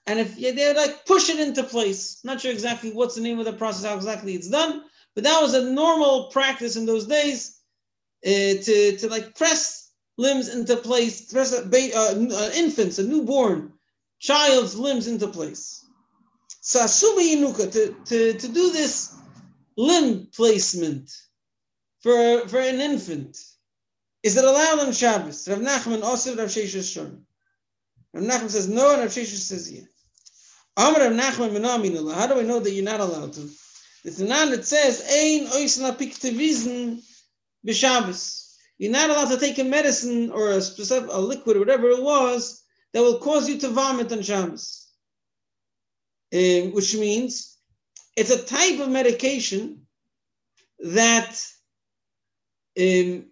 and 0.09 0.19
if 0.19 0.37
yeah, 0.39 0.53
they 0.53 0.75
like 0.75 1.07
push 1.07 1.29
it 1.29 1.39
into 1.41 1.63
place. 1.63 2.21
Not 2.25 2.41
sure 2.41 2.53
exactly 2.53 2.93
what's 2.93 3.15
the 3.15 3.21
name 3.21 3.39
of 3.39 3.45
the 3.45 3.53
process, 3.53 3.89
how 3.89 3.97
exactly 3.97 4.35
it's 4.35 4.49
done, 4.49 4.83
but 5.15 5.25
that 5.25 5.41
was 5.41 5.55
a 5.55 5.71
normal 5.71 6.31
practice 6.33 6.77
in 6.77 6.87
those 6.87 7.07
days 7.07 7.61
uh, 8.27 8.31
to 8.63 8.97
to 8.99 9.09
like 9.09 9.35
press 9.35 9.93
limbs 10.17 10.55
into 10.55 10.77
place, 10.77 11.33
press 11.33 11.53
a 11.53 11.65
ba- 11.67 11.95
uh, 11.95 12.15
uh, 12.33 12.51
infants, 12.55 12.99
a 12.99 13.05
newborn 13.05 13.73
child's 14.19 14.77
limbs 14.77 15.07
into 15.07 15.29
place. 15.29 15.87
So 16.61 16.81
inuka 16.81 17.73
to, 17.73 17.95
to, 18.05 18.39
to 18.39 18.49
do 18.49 18.73
this 18.73 19.15
limb 19.77 20.29
placement 20.35 21.11
for, 22.03 22.47
for 22.49 22.59
an 22.59 22.81
infant. 22.81 23.39
Is 24.23 24.37
it 24.37 24.45
allowed 24.45 24.81
on 24.81 24.93
Shabbos? 24.93 25.49
Rav 25.49 25.61
Nachman 25.61 26.03
also 26.03 26.37
Rav 26.37 26.49
Sheshes. 26.49 26.97
Rav 28.13 28.25
Nachman 28.25 28.51
says 28.51 28.69
no, 28.69 28.93
and 28.93 29.03
Rav 29.03 29.11
Sheshes 29.11 29.47
says 29.49 29.73
yeah. 29.73 29.85
Amar 30.79 31.01
Rav 31.01 31.13
Nachman. 31.13 32.15
How 32.15 32.29
do 32.29 32.39
I 32.39 32.43
know 32.43 32.61
that 32.61 32.71
you're 32.71 32.85
not 32.85 33.01
allowed 33.01 33.33
to? 33.33 33.51
It's 34.05 34.21
an 34.21 34.29
that 34.29 34.65
says 34.65 35.03
ein 35.11 35.47
oisna 35.49 35.99
piktivizn 35.99 37.03
b'Shabbos. 37.67 38.55
You're 38.79 38.93
not 38.93 39.11
allowed 39.11 39.31
to 39.31 39.41
take 39.41 39.59
a 39.59 39.65
medicine 39.65 40.31
or 40.31 40.53
a 40.53 40.61
specific 40.61 41.11
a 41.13 41.19
liquid 41.19 41.57
or 41.57 41.59
whatever 41.59 41.89
it 41.89 42.01
was 42.01 42.63
that 42.93 43.03
will 43.03 43.19
cause 43.19 43.49
you 43.49 43.59
to 43.59 43.71
vomit 43.71 44.13
on 44.13 44.23
Shabbos, 44.23 44.87
um, 46.33 46.73
which 46.73 46.95
means 46.95 47.59
it's 48.17 48.31
a 48.31 48.45
type 48.45 48.79
of 48.79 48.89
medication 48.89 49.85
that, 50.79 51.45
um, 52.79 53.27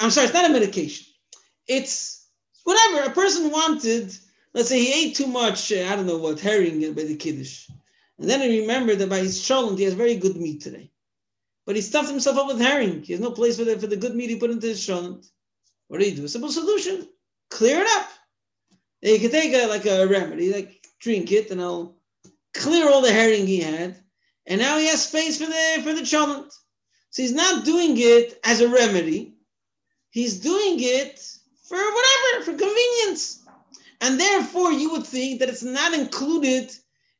I'm 0.00 0.10
sorry, 0.10 0.26
it's 0.26 0.34
not 0.34 0.50
a 0.50 0.52
medication. 0.52 1.06
It's 1.68 2.26
whatever 2.64 3.08
a 3.08 3.14
person 3.14 3.52
wanted. 3.52 4.12
Let's 4.56 4.70
say 4.70 4.80
he 4.80 5.08
ate 5.10 5.14
too 5.14 5.26
much, 5.26 5.70
uh, 5.70 5.86
I 5.86 5.96
don't 5.96 6.06
know 6.06 6.16
what, 6.16 6.40
herring 6.40 6.80
by 6.94 7.02
the 7.02 7.14
Kiddush. 7.14 7.68
And 8.18 8.30
then 8.30 8.40
he 8.40 8.60
remembered 8.60 8.98
that 9.00 9.10
by 9.10 9.18
his 9.18 9.38
shalom, 9.38 9.76
he 9.76 9.84
has 9.84 9.92
very 9.92 10.16
good 10.16 10.36
meat 10.38 10.62
today. 10.62 10.90
But 11.66 11.76
he 11.76 11.82
stuffed 11.82 12.08
himself 12.08 12.38
up 12.38 12.46
with 12.46 12.58
herring. 12.58 13.02
He 13.02 13.12
has 13.12 13.20
no 13.20 13.32
place 13.32 13.58
for 13.58 13.64
the, 13.64 13.78
for 13.78 13.86
the 13.86 13.98
good 13.98 14.14
meat 14.14 14.30
he 14.30 14.36
put 14.36 14.50
into 14.50 14.68
his 14.68 14.82
shalom. 14.82 15.20
What 15.88 16.00
do 16.00 16.08
you 16.08 16.16
do? 16.16 16.24
A 16.24 16.28
simple 16.28 16.50
solution. 16.50 17.06
Clear 17.50 17.82
it 17.82 17.86
up. 17.98 18.08
You 19.02 19.18
can 19.18 19.30
take 19.30 19.52
a, 19.52 19.66
like 19.66 19.84
a 19.84 20.06
remedy, 20.06 20.50
like 20.50 20.86
drink 21.00 21.32
it, 21.32 21.50
and 21.50 21.60
I'll 21.60 21.98
clear 22.54 22.88
all 22.88 23.02
the 23.02 23.12
herring 23.12 23.46
he 23.46 23.60
had, 23.60 24.00
and 24.46 24.58
now 24.58 24.78
he 24.78 24.86
has 24.86 25.06
space 25.06 25.38
for 25.38 25.44
the 25.44 25.82
for 25.82 25.92
the 25.92 26.00
cholent. 26.00 26.50
So 27.10 27.22
he's 27.22 27.34
not 27.34 27.66
doing 27.66 27.94
it 27.98 28.40
as 28.42 28.62
a 28.62 28.68
remedy; 28.68 29.34
he's 30.08 30.40
doing 30.40 30.76
it 30.78 31.20
for 31.68 31.76
whatever, 31.76 32.44
for 32.44 32.52
convenience. 32.52 33.45
And 34.00 34.20
therefore, 34.20 34.72
you 34.72 34.90
would 34.92 35.06
think 35.06 35.40
that 35.40 35.48
it's 35.48 35.62
not 35.62 35.94
included 35.94 36.70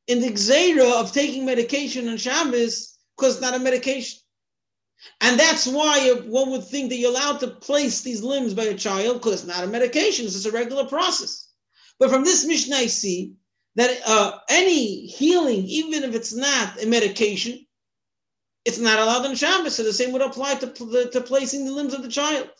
in 0.06 0.20
the 0.20 0.30
xera 0.30 1.00
of 1.00 1.12
taking 1.12 1.44
medication 1.44 2.08
on 2.08 2.16
Shabbos 2.16 2.98
because 3.16 3.34
it's 3.34 3.42
not 3.42 3.54
a 3.54 3.58
medication. 3.58 4.20
And 5.20 5.38
that's 5.38 5.66
why 5.66 6.12
one 6.26 6.50
would 6.50 6.64
think 6.64 6.90
that 6.90 6.96
you're 6.96 7.10
allowed 7.10 7.40
to 7.40 7.48
place 7.48 8.00
these 8.02 8.22
limbs 8.22 8.54
by 8.54 8.64
a 8.64 8.74
child 8.74 9.18
because 9.18 9.34
it's 9.34 9.46
not 9.46 9.64
a 9.64 9.68
medication, 9.68 10.24
it's 10.24 10.34
just 10.34 10.46
a 10.46 10.50
regular 10.50 10.86
process. 10.86 11.48
But 11.98 12.10
from 12.10 12.24
this 12.24 12.46
Mishnah, 12.46 12.76
I 12.76 12.86
see 12.86 13.34
that 13.76 14.00
uh, 14.06 14.38
any 14.48 15.06
healing, 15.06 15.64
even 15.64 16.02
if 16.02 16.14
it's 16.14 16.34
not 16.34 16.82
a 16.82 16.86
medication, 16.86 17.66
it's 18.64 18.78
not 18.78 18.98
allowed 18.98 19.26
on 19.26 19.36
Shabbos. 19.36 19.76
So 19.76 19.82
the 19.82 19.92
same 19.92 20.12
would 20.12 20.22
apply 20.22 20.56
to, 20.56 20.66
to, 20.66 21.10
to 21.10 21.20
placing 21.20 21.64
the 21.64 21.72
limbs 21.72 21.94
of 21.94 22.02
the 22.02 22.08
child. 22.08 22.50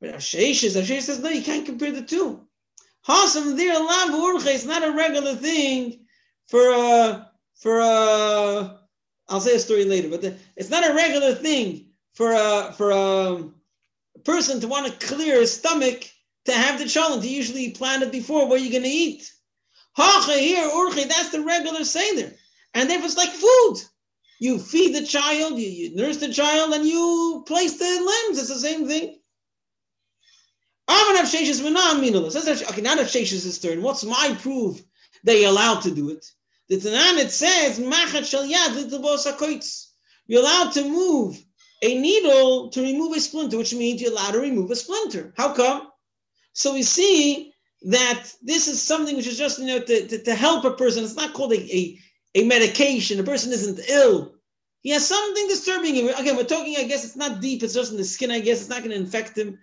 But 0.00 0.14
Ashesh 0.14 0.60
says, 0.60 1.18
no, 1.20 1.30
you 1.30 1.42
can't 1.42 1.66
compare 1.66 1.90
the 1.90 2.02
two. 2.02 2.45
It's 3.08 4.64
not 4.64 4.84
a 4.84 4.92
regular 4.92 5.34
thing 5.34 6.06
for 6.48 6.60
a, 6.60 6.78
uh, 6.78 7.24
for 7.54 7.80
a, 7.80 7.84
uh, 7.84 8.76
I'll 9.28 9.40
say 9.40 9.56
a 9.56 9.58
story 9.58 9.84
later, 9.84 10.08
but 10.08 10.22
the, 10.22 10.36
it's 10.56 10.70
not 10.70 10.88
a 10.88 10.94
regular 10.94 11.34
thing 11.34 11.86
for 12.14 12.32
a, 12.32 12.72
for 12.76 12.90
a 12.90 13.44
person 14.24 14.60
to 14.60 14.68
want 14.68 14.86
to 14.86 15.06
clear 15.06 15.40
his 15.40 15.52
stomach 15.52 16.04
to 16.44 16.52
have 16.52 16.78
the 16.78 16.84
cholent. 16.84 17.22
He 17.22 17.36
usually 17.36 17.70
planned 17.70 18.02
it 18.02 18.12
before 18.12 18.48
what 18.48 18.60
you're 18.60 18.70
going 18.70 18.82
to 18.82 18.88
eat. 18.88 19.32
Hacha 19.96 20.38
here, 20.38 20.68
urche, 20.68 21.08
that's 21.08 21.30
the 21.30 21.40
regular 21.42 21.84
seder. 21.84 22.32
And 22.74 22.90
therefore 22.90 23.06
it's 23.06 23.16
like 23.16 23.30
food. 23.30 23.76
You 24.38 24.58
feed 24.58 24.94
the 24.94 25.06
child, 25.06 25.58
you, 25.58 25.68
you 25.68 25.96
nurse 25.96 26.18
the 26.18 26.32
child, 26.32 26.74
and 26.74 26.86
you 26.86 27.44
place 27.46 27.78
the 27.78 27.84
limbs. 27.84 28.38
It's 28.38 28.48
the 28.48 28.56
same 28.56 28.86
thing. 28.86 29.18
Okay, 30.88 32.82
now 32.82 32.94
that 32.94 33.06
Sheshes 33.06 33.46
is 33.46 33.58
turn, 33.58 33.82
what's 33.82 34.04
my 34.04 34.36
proof 34.40 34.80
that 35.24 35.38
you're 35.38 35.50
allowed 35.50 35.82
to 35.82 35.90
do 35.90 36.10
it? 36.10 36.24
The 36.68 36.76
Tanan 36.76 37.18
it 37.18 37.30
says, 37.30 37.78
You're 40.26 40.40
allowed 40.40 40.72
to 40.72 40.88
move 40.88 41.44
a 41.82 42.00
needle 42.00 42.70
to 42.70 42.82
remove 42.82 43.16
a 43.16 43.20
splinter, 43.20 43.58
which 43.58 43.74
means 43.74 44.00
you're 44.00 44.12
allowed 44.12 44.32
to 44.32 44.40
remove 44.40 44.70
a 44.70 44.76
splinter. 44.76 45.32
How 45.36 45.52
come? 45.52 45.88
So 46.52 46.72
we 46.72 46.82
see 46.82 47.52
that 47.82 48.32
this 48.42 48.66
is 48.66 48.80
something 48.82 49.16
which 49.16 49.26
is 49.26 49.38
just 49.38 49.58
you 49.58 49.66
know 49.66 49.80
to, 49.80 50.08
to, 50.08 50.22
to 50.22 50.34
help 50.34 50.64
a 50.64 50.70
person. 50.72 51.04
It's 51.04 51.14
not 51.14 51.34
called 51.34 51.52
a, 51.52 51.76
a, 51.76 51.98
a 52.34 52.44
medication. 52.44 53.20
A 53.20 53.24
person 53.24 53.52
isn't 53.52 53.88
ill. 53.88 54.34
He 54.80 54.90
has 54.90 55.06
something 55.06 55.48
disturbing 55.48 55.94
him. 55.96 56.08
Again, 56.08 56.36
we're 56.36 56.44
talking, 56.44 56.76
I 56.78 56.84
guess 56.84 57.04
it's 57.04 57.16
not 57.16 57.40
deep, 57.40 57.62
it's 57.62 57.74
just 57.74 57.90
in 57.90 57.98
the 57.98 58.04
skin, 58.04 58.30
I 58.30 58.40
guess. 58.40 58.60
It's 58.60 58.68
not 58.68 58.78
going 58.78 58.90
to 58.90 58.96
infect 58.96 59.36
him. 59.36 59.58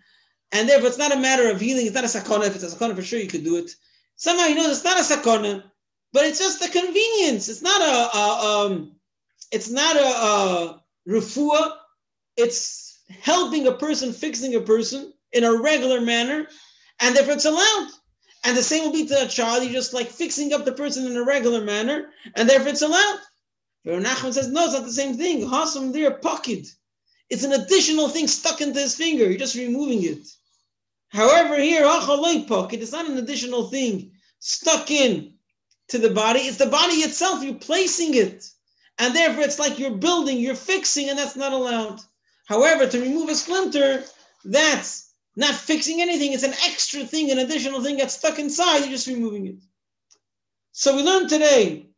And 0.53 0.69
therefore 0.69 0.87
it's 0.87 0.99
not 0.99 1.11
a 1.11 1.19
matter 1.19 1.49
of 1.49 1.59
healing. 1.59 1.87
It's 1.87 1.95
not 1.95 2.03
a 2.03 2.07
sakona. 2.07 2.47
If 2.47 2.55
it's 2.55 2.63
a 2.63 2.67
sakona, 2.67 2.95
for 2.95 3.01
sure 3.01 3.19
you 3.19 3.27
could 3.27 3.43
do 3.43 3.57
it. 3.57 3.71
Somehow 4.15 4.45
he 4.45 4.53
knows 4.53 4.69
it's 4.69 4.83
not 4.83 4.99
a 4.99 5.03
sakona, 5.03 5.63
but 6.13 6.25
it's 6.25 6.39
just 6.39 6.63
a 6.63 6.69
convenience. 6.69 7.49
It's 7.49 7.63
not 7.63 7.81
a, 7.81 8.17
a 8.17 8.65
um, 8.67 8.95
it's 9.51 9.69
not 9.69 9.95
a, 9.97 10.05
a 10.05 10.83
refuah. 11.09 11.73
It's 12.37 13.01
helping 13.21 13.67
a 13.67 13.73
person, 13.73 14.13
fixing 14.13 14.55
a 14.55 14.61
person 14.61 15.11
in 15.31 15.43
a 15.43 15.61
regular 15.61 15.99
manner, 15.99 16.47
and 16.99 17.15
therefore 17.15 17.33
it's 17.33 17.45
allowed. 17.45 17.89
And 18.45 18.55
the 18.55 18.63
same 18.63 18.83
will 18.83 18.93
be 18.93 19.07
to 19.07 19.23
a 19.23 19.27
child. 19.27 19.63
You're 19.63 19.73
just 19.73 19.93
like 19.93 20.07
fixing 20.07 20.53
up 20.53 20.65
the 20.65 20.71
person 20.73 21.07
in 21.07 21.17
a 21.17 21.23
regular 21.23 21.61
manner, 21.61 22.09
and 22.35 22.47
therefore 22.47 22.69
it's 22.69 22.81
allowed. 22.81 23.19
But 23.85 24.03
Nachman 24.03 24.33
says, 24.33 24.49
no, 24.49 24.65
it's 24.65 24.73
not 24.73 24.85
the 24.85 24.93
same 24.93 25.17
thing. 25.17 25.41
Hasam 25.41 25.91
there, 25.91 26.11
pocket. 26.11 26.67
It's 27.29 27.43
an 27.43 27.53
additional 27.53 28.07
thing 28.07 28.27
stuck 28.27 28.61
into 28.61 28.79
his 28.79 28.95
finger. 28.95 29.25
You're 29.25 29.39
just 29.39 29.55
removing 29.55 30.03
it. 30.03 30.27
However, 31.13 31.61
here, 31.61 31.83
pocket, 32.47 32.81
it's 32.81 32.91
not 32.91 33.07
an 33.07 33.19
additional 33.19 33.67
thing 33.67 34.11
stuck 34.39 34.89
in 34.89 35.33
to 35.89 35.99
the 35.99 36.09
body. 36.09 36.39
It's 36.39 36.57
the 36.57 36.65
body 36.65 36.95
itself. 36.95 37.43
You're 37.43 37.53
placing 37.53 38.15
it. 38.15 38.49
And 38.97 39.15
therefore, 39.15 39.43
it's 39.43 39.59
like 39.59 39.77
you're 39.77 39.91
building, 39.91 40.39
you're 40.39 40.55
fixing, 40.55 41.09
and 41.09 41.17
that's 41.17 41.35
not 41.35 41.53
allowed. 41.53 42.01
However, 42.47 42.87
to 42.87 42.99
remove 42.99 43.29
a 43.29 43.35
splinter, 43.35 44.03
that's 44.43 45.13
not 45.35 45.53
fixing 45.53 46.01
anything. 46.01 46.33
It's 46.33 46.43
an 46.43 46.55
extra 46.65 47.05
thing, 47.05 47.29
an 47.29 47.39
additional 47.39 47.81
thing 47.81 47.97
that's 47.97 48.17
stuck 48.17 48.39
inside. 48.39 48.79
You're 48.79 48.89
just 48.89 49.07
removing 49.07 49.45
it. 49.47 49.55
So 50.71 50.95
we 50.95 51.03
learned 51.03 51.29
today 51.29 51.89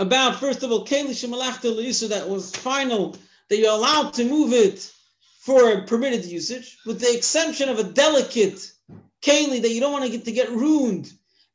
about, 0.00 0.40
first 0.40 0.64
of 0.64 0.72
all, 0.72 0.84
Keli 0.84 1.10
Shemalachta 1.10 2.08
that 2.08 2.28
was 2.28 2.54
final, 2.56 3.16
that 3.48 3.58
you're 3.58 3.72
allowed 3.72 4.14
to 4.14 4.24
move 4.24 4.52
it 4.52 4.92
for 5.40 5.80
permitted 5.82 6.24
usage, 6.26 6.76
with 6.84 7.00
the 7.00 7.16
exception 7.16 7.70
of 7.70 7.78
a 7.78 7.84
delicate 7.84 8.72
Keli 9.22 9.62
that 9.62 9.70
you 9.70 9.80
don't 9.80 9.92
want 9.92 10.04
to 10.04 10.10
get 10.10 10.24
to 10.26 10.32
get 10.32 10.50
ruined, 10.50 11.10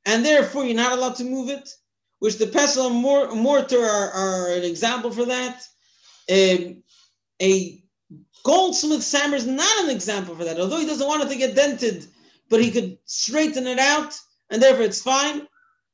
and 0.05 0.25
therefore 0.25 0.65
you're 0.65 0.75
not 0.75 0.97
allowed 0.97 1.15
to 1.17 1.23
move 1.23 1.49
it, 1.49 1.69
which 2.19 2.37
the 2.37 2.47
pestle 2.47 2.87
and 2.87 3.41
mortar 3.41 3.83
are, 3.83 4.11
are 4.11 4.51
an 4.53 4.63
example 4.63 5.11
for 5.11 5.25
that. 5.25 5.61
Um, 6.31 6.83
a 7.39 7.83
goldsmith 8.43 9.11
hammer 9.11 9.35
is 9.35 9.45
not 9.45 9.83
an 9.83 9.91
example 9.91 10.35
for 10.35 10.43
that. 10.45 10.59
Although 10.59 10.79
he 10.79 10.87
doesn't 10.87 11.07
want 11.07 11.23
it 11.23 11.29
to 11.29 11.35
get 11.35 11.55
dented, 11.55 12.07
but 12.49 12.63
he 12.63 12.71
could 12.71 12.97
straighten 13.05 13.67
it 13.67 13.77
out, 13.77 14.17
and 14.49 14.61
therefore 14.61 14.85
it's 14.85 15.01
fine. 15.01 15.47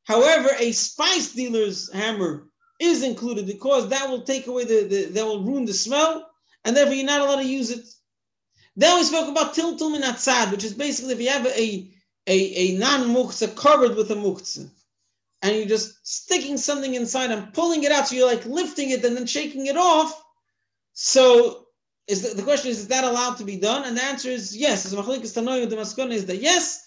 However, 0.05 0.49
a 0.59 0.71
spice 0.71 1.33
dealer's 1.33 1.91
hammer 1.91 2.47
is 2.79 3.03
included 3.03 3.47
because 3.47 3.89
that 3.89 4.09
will 4.09 4.21
take 4.21 4.47
away 4.47 4.63
the, 4.63 4.83
the 4.83 5.05
that 5.11 5.25
will 5.25 5.43
ruin 5.43 5.65
the 5.65 5.73
smell, 5.73 6.30
and 6.65 6.75
therefore 6.75 6.95
you're 6.95 7.05
not 7.05 7.21
allowed 7.21 7.41
to 7.41 7.47
use 7.47 7.71
it. 7.71 7.85
Then 8.75 8.97
we 8.97 9.03
spoke 9.03 9.29
about 9.29 9.53
tiltul 9.53 9.91
min 9.91 10.01
hatzad, 10.01 10.51
which 10.51 10.63
is 10.63 10.73
basically 10.73 11.13
if 11.13 11.21
you 11.21 11.29
have 11.29 11.45
a 11.45 11.91
a, 12.27 12.37
a 12.55 12.77
non-muktzah 12.77 13.55
covered 13.55 13.95
with 13.95 14.11
a 14.11 14.15
muktzah, 14.15 14.69
and 15.41 15.55
you're 15.55 15.65
just 15.65 16.05
sticking 16.07 16.57
something 16.57 16.93
inside 16.93 17.31
and 17.31 17.53
pulling 17.53 17.83
it 17.83 17.91
out, 17.91 18.07
so 18.07 18.15
you're 18.15 18.27
like 18.27 18.45
lifting 18.45 18.91
it 18.91 19.03
and 19.03 19.17
then 19.17 19.25
shaking 19.25 19.65
it 19.65 19.75
off. 19.77 20.23
So 20.93 21.67
is 22.07 22.21
the, 22.21 22.35
the 22.35 22.43
question 22.43 22.69
is, 22.71 22.79
is 22.79 22.87
that 22.89 23.03
allowed 23.03 23.37
to 23.37 23.43
be 23.43 23.57
done? 23.57 23.85
And 23.85 23.97
the 23.97 24.03
answer 24.03 24.29
is 24.29 24.55
yes. 24.55 24.85
As 24.85 24.93
Machalikas 24.93 25.33
Tanoim 25.33 25.69
the 25.69 26.13
is 26.13 26.25
that 26.27 26.37
yes, 26.41 26.85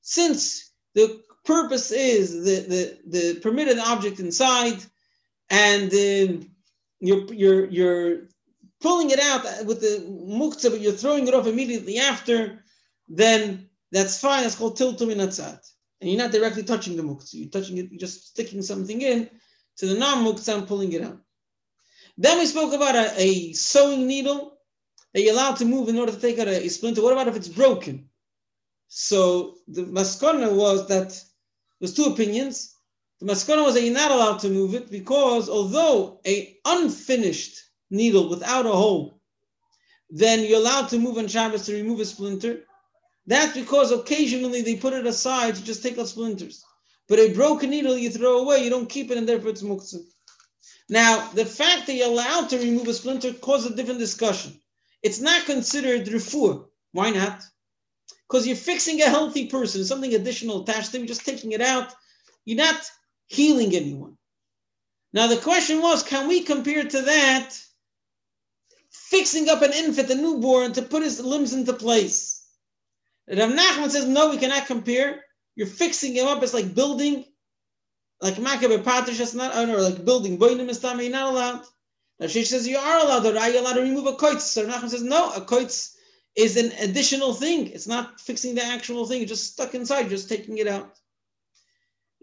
since 0.00 0.72
the 0.94 1.22
purpose 1.44 1.90
is 1.90 2.44
the, 2.44 2.60
the, 2.68 2.98
the 3.18 3.40
permitted 3.40 3.78
object 3.78 4.20
inside, 4.20 4.78
and 5.50 5.92
uh, 5.92 6.44
you're, 7.00 7.32
you're, 7.32 7.66
you're 7.66 8.18
pulling 8.82 9.10
it 9.10 9.20
out 9.20 9.44
with 9.64 9.80
the 9.80 10.04
muktzah, 10.08 10.70
but 10.70 10.80
you're 10.80 10.92
throwing 10.92 11.26
it 11.28 11.34
off 11.34 11.46
immediately 11.46 11.98
after, 11.98 12.64
then 13.08 13.68
that's 13.90 14.20
fine. 14.20 14.44
It's 14.44 14.56
called 14.56 14.76
tiltul 14.76 15.08
min 15.08 15.18
hatzad. 15.18 15.60
And 16.00 16.10
you're 16.10 16.18
not 16.18 16.32
directly 16.32 16.64
touching 16.64 16.96
the 16.96 17.02
muktzah. 17.02 17.34
You're 17.34 17.50
touching 17.50 17.78
it, 17.78 17.90
you're 17.90 18.00
just 18.00 18.28
sticking 18.28 18.62
something 18.62 19.00
in 19.00 19.30
to 19.78 19.86
the 19.86 19.94
non-muktzah 19.94 20.58
and 20.58 20.66
pulling 20.66 20.92
it 20.92 21.02
out. 21.02 21.18
Then 22.18 22.38
we 22.38 22.46
spoke 22.46 22.74
about 22.74 22.94
a, 22.94 23.14
a, 23.16 23.52
sewing 23.52 24.06
needle 24.06 24.58
that 25.14 25.22
you're 25.22 25.32
allowed 25.32 25.56
to 25.56 25.64
move 25.64 25.88
in 25.88 25.98
order 25.98 26.12
to 26.12 26.20
take 26.20 26.38
out 26.38 26.48
a, 26.48 26.66
a 26.66 26.68
splinter. 26.68 27.02
What 27.02 27.12
about 27.12 27.28
if 27.28 27.36
it's 27.36 27.48
broken? 27.48 28.08
So 28.88 29.56
the 29.68 29.84
maskana 29.84 30.54
was 30.54 30.88
that 30.88 31.18
there's 31.80 31.94
two 31.94 32.04
opinions. 32.04 32.76
The 33.20 33.26
maskana 33.26 33.64
was 33.64 33.74
that 33.74 33.82
you're 33.82 33.94
not 33.94 34.10
allowed 34.10 34.40
to 34.40 34.50
move 34.50 34.74
it 34.74 34.90
because 34.90 35.48
although 35.48 36.20
a 36.26 36.58
unfinished 36.66 37.58
needle 37.92 38.28
without 38.28 38.66
a 38.66 38.72
hole, 38.72 39.20
then 40.10 40.40
you're 40.40 40.58
allowed 40.58 40.88
to 40.88 40.98
move 40.98 41.18
on 41.18 41.28
Shabbos 41.28 41.66
to 41.66 41.74
remove 41.74 42.00
a 42.00 42.04
splinter. 42.04 42.64
That's 43.26 43.54
because 43.54 43.92
occasionally 43.92 44.62
they 44.62 44.76
put 44.76 44.94
it 44.94 45.06
aside 45.06 45.54
to 45.54 45.62
just 45.62 45.82
take 45.82 45.98
out 45.98 46.08
splinters. 46.08 46.64
But 47.08 47.18
a 47.18 47.32
broken 47.32 47.70
needle 47.70 47.96
you 47.96 48.10
throw 48.10 48.38
away, 48.38 48.64
you 48.64 48.70
don't 48.70 48.88
keep 48.88 49.10
it, 49.10 49.18
and 49.18 49.28
therefore 49.28 49.50
it's 49.50 49.62
muktzah. 49.62 50.04
Now, 50.88 51.30
the 51.34 51.44
fact 51.44 51.86
that 51.86 51.94
you're 51.94 52.08
allowed 52.08 52.48
to 52.50 52.58
remove 52.58 52.88
a 52.88 52.94
splinter 52.94 53.32
causes 53.32 53.72
a 53.72 53.76
different 53.76 54.00
discussion. 54.00 54.60
It's 55.02 55.20
not 55.20 55.46
considered 55.46 56.06
refuah. 56.06 56.64
Why 56.92 57.10
not? 57.10 57.42
Because 58.28 58.46
you're 58.46 58.56
fixing 58.56 59.00
a 59.00 59.10
healthy 59.10 59.46
person, 59.46 59.84
something 59.84 60.14
additional 60.14 60.62
attached 60.62 60.92
to 60.92 60.98
him, 60.98 61.06
just 61.06 61.24
taking 61.24 61.52
it 61.52 61.60
out. 61.60 61.94
You're 62.44 62.58
not 62.58 62.90
healing 63.26 63.74
anyone. 63.74 64.16
Now, 65.12 65.26
the 65.26 65.36
question 65.36 65.82
was 65.82 66.02
can 66.02 66.28
we 66.28 66.42
compare 66.42 66.84
to 66.84 67.02
that 67.02 67.58
fixing 69.12 69.48
up 69.50 69.62
an 69.62 69.72
infant, 69.72 70.10
a 70.10 70.14
newborn, 70.14 70.72
to 70.72 70.82
put 70.82 71.02
his 71.02 71.20
limbs 71.20 71.52
into 71.52 71.72
place? 71.74 72.44
Rav 73.28 73.50
Nachman 73.50 73.90
says, 73.90 74.06
no, 74.06 74.30
we 74.30 74.38
cannot 74.38 74.66
compare. 74.66 75.20
You're 75.54 75.66
fixing 75.66 76.14
him 76.14 76.26
up. 76.26 76.42
It's 76.42 76.54
like 76.54 76.74
building, 76.74 77.24
like 78.20 78.34
Makabe 78.34 78.82
Patish, 78.82 79.34
not, 79.34 79.54
or 79.56 79.80
like 79.80 80.04
building. 80.04 80.38
Boinim 80.38 80.70
Istama, 80.70 81.02
you're 81.02 81.12
not 81.12 81.32
allowed. 81.32 81.60
Rav 82.20 82.30
Sheish 82.30 82.46
says, 82.46 82.66
you 82.66 82.78
are 82.78 82.98
allowed. 83.04 83.26
Are 83.36 83.50
you 83.50 83.60
allowed 83.60 83.74
to 83.74 83.82
remove 83.82 84.06
a 84.06 84.12
koitz? 84.12 84.40
So 84.40 84.66
Rav 84.66 84.82
Nachman 84.82 84.88
says, 84.88 85.02
no, 85.02 85.32
a 85.34 85.40
koitz 85.40 85.94
is 86.34 86.56
an 86.56 86.72
additional 86.80 87.34
thing. 87.34 87.68
It's 87.68 87.86
not 87.86 88.20
fixing 88.20 88.54
the 88.54 88.64
actual 88.64 89.06
thing. 89.06 89.22
It's 89.22 89.30
just 89.30 89.52
stuck 89.52 89.74
inside, 89.74 90.08
just 90.08 90.28
taking 90.28 90.58
it 90.58 90.66
out. 90.66 90.96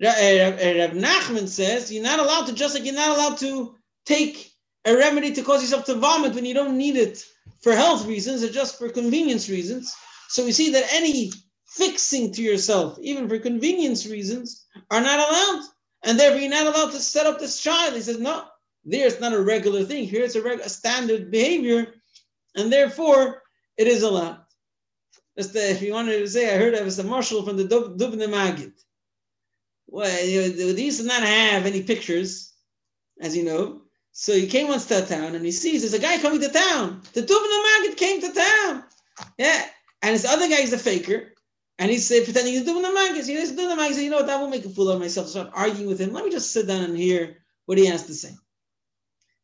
Eh, 0.01 0.07
eh, 0.07 0.81
Rav 0.81 0.91
Nachman 0.91 1.47
says 1.47 1.91
you're 1.91 2.03
not 2.03 2.19
allowed 2.19 2.47
to 2.47 2.53
just 2.53 2.73
like 2.73 2.85
you're 2.85 2.95
not 2.95 3.17
allowed 3.17 3.37
to 3.39 3.75
take 4.05 4.51
a 4.89 4.97
remedy 4.97 5.31
to 5.33 5.43
cause 5.43 5.61
yourself 5.61 5.85
to 5.85 5.95
vomit 5.95 6.33
when 6.33 6.45
you 6.45 6.53
don't 6.53 6.77
need 6.77 6.95
it 6.95 7.23
for 7.61 7.73
health 7.73 8.05
reasons 8.05 8.43
or 8.43 8.49
just 8.49 8.77
for 8.77 8.89
convenience 8.89 9.49
reasons. 9.49 9.95
So 10.29 10.45
we 10.45 10.51
see 10.51 10.71
that 10.71 10.85
any 10.91 11.31
fixing 11.67 12.31
to 12.33 12.41
yourself, 12.41 12.97
even 13.01 13.27
for 13.27 13.39
convenience 13.39 14.07
reasons, 14.07 14.65
are 14.91 15.01
not 15.01 15.19
allowed. 15.19 15.63
And 16.03 16.19
therefore, 16.19 16.39
you're 16.39 16.49
not 16.49 16.67
allowed 16.67 16.91
to 16.91 16.99
set 16.99 17.25
up 17.25 17.39
this 17.39 17.61
child. 17.61 17.93
He 17.93 18.01
says, 18.01 18.19
no, 18.19 18.45
there 18.85 19.07
it's 19.07 19.19
not 19.19 19.33
a 19.33 19.41
regular 19.41 19.83
thing. 19.83 20.05
Here 20.05 20.23
it's 20.23 20.35
a, 20.35 20.41
reg- 20.41 20.61
a 20.61 20.69
standard 20.69 21.29
behavior. 21.29 21.93
And 22.55 22.71
therefore, 22.71 23.43
it 23.77 23.87
is 23.87 24.03
allowed. 24.03 24.39
Just 25.37 25.53
the, 25.53 25.71
if 25.71 25.81
you 25.81 25.93
wanted 25.93 26.19
to 26.19 26.27
say, 26.27 26.53
I 26.53 26.57
heard 26.57 26.73
of 26.73 26.99
a 26.99 27.03
marshal 27.03 27.43
from 27.43 27.57
the 27.57 27.65
Dubne 27.65 28.27
Magid. 28.27 28.73
Well, 29.87 30.05
they 30.05 30.83
used 30.83 31.01
to 31.01 31.07
not 31.07 31.23
have 31.23 31.65
any 31.65 31.83
pictures, 31.83 32.53
as 33.19 33.35
you 33.35 33.43
know. 33.43 33.81
So 34.19 34.33
he 34.33 34.47
came 34.47 34.67
once 34.67 34.85
to 34.87 35.01
town 35.05 35.33
and 35.33 35.45
he 35.45 35.51
sees 35.53 35.79
there's 35.79 35.93
a 35.93 35.97
guy 35.97 36.17
coming 36.17 36.41
to 36.41 36.49
town. 36.49 37.01
The 37.13 37.21
Dubne 37.21 37.63
Magid 37.63 37.95
came 37.95 38.19
to 38.19 38.33
town. 38.33 38.83
Yeah. 39.37 39.65
And 40.01 40.13
this 40.13 40.25
other 40.25 40.49
guy 40.49 40.59
is 40.59 40.73
a 40.73 40.77
faker. 40.77 41.31
And 41.77 41.89
he's 41.89 42.11
uh, 42.11 42.19
pretending 42.25 42.51
he's 42.51 42.65
doing 42.65 42.81
the 42.81 42.89
magid. 42.89 43.25
He 43.25 43.37
says, 43.37 43.53
doing 43.53 43.69
the 43.69 43.81
magid. 43.81 44.03
You 44.03 44.09
know 44.09 44.17
what? 44.17 44.27
That 44.27 44.41
will 44.41 44.49
make 44.49 44.65
a 44.65 44.69
fool 44.69 44.89
of 44.89 44.99
myself. 44.99 45.29
So 45.29 45.39
I'm 45.39 45.51
arguing 45.53 45.87
with 45.87 46.01
him. 46.01 46.11
Let 46.11 46.25
me 46.25 46.31
just 46.31 46.51
sit 46.51 46.67
down 46.67 46.83
and 46.83 46.97
hear 46.97 47.37
what 47.65 47.77
he 47.77 47.85
has 47.85 48.07
to 48.07 48.13
say. 48.13 48.31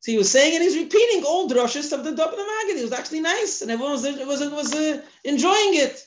So 0.01 0.11
he 0.11 0.17
was 0.17 0.29
saying, 0.29 0.53
and 0.53 0.61
he's 0.61 0.75
repeating 0.75 1.23
old 1.25 1.53
drushes 1.53 1.93
of 1.93 2.03
the 2.03 2.11
Dubna 2.11 2.33
Magid. 2.35 2.77
It 2.77 2.83
was 2.83 2.91
actually 2.91 3.21
nice, 3.21 3.61
and 3.61 3.71
everyone 3.71 3.93
was 3.93 4.03
was 4.03 4.51
was 4.51 4.73
uh, 4.75 5.01
enjoying 5.23 5.75
it, 5.75 6.05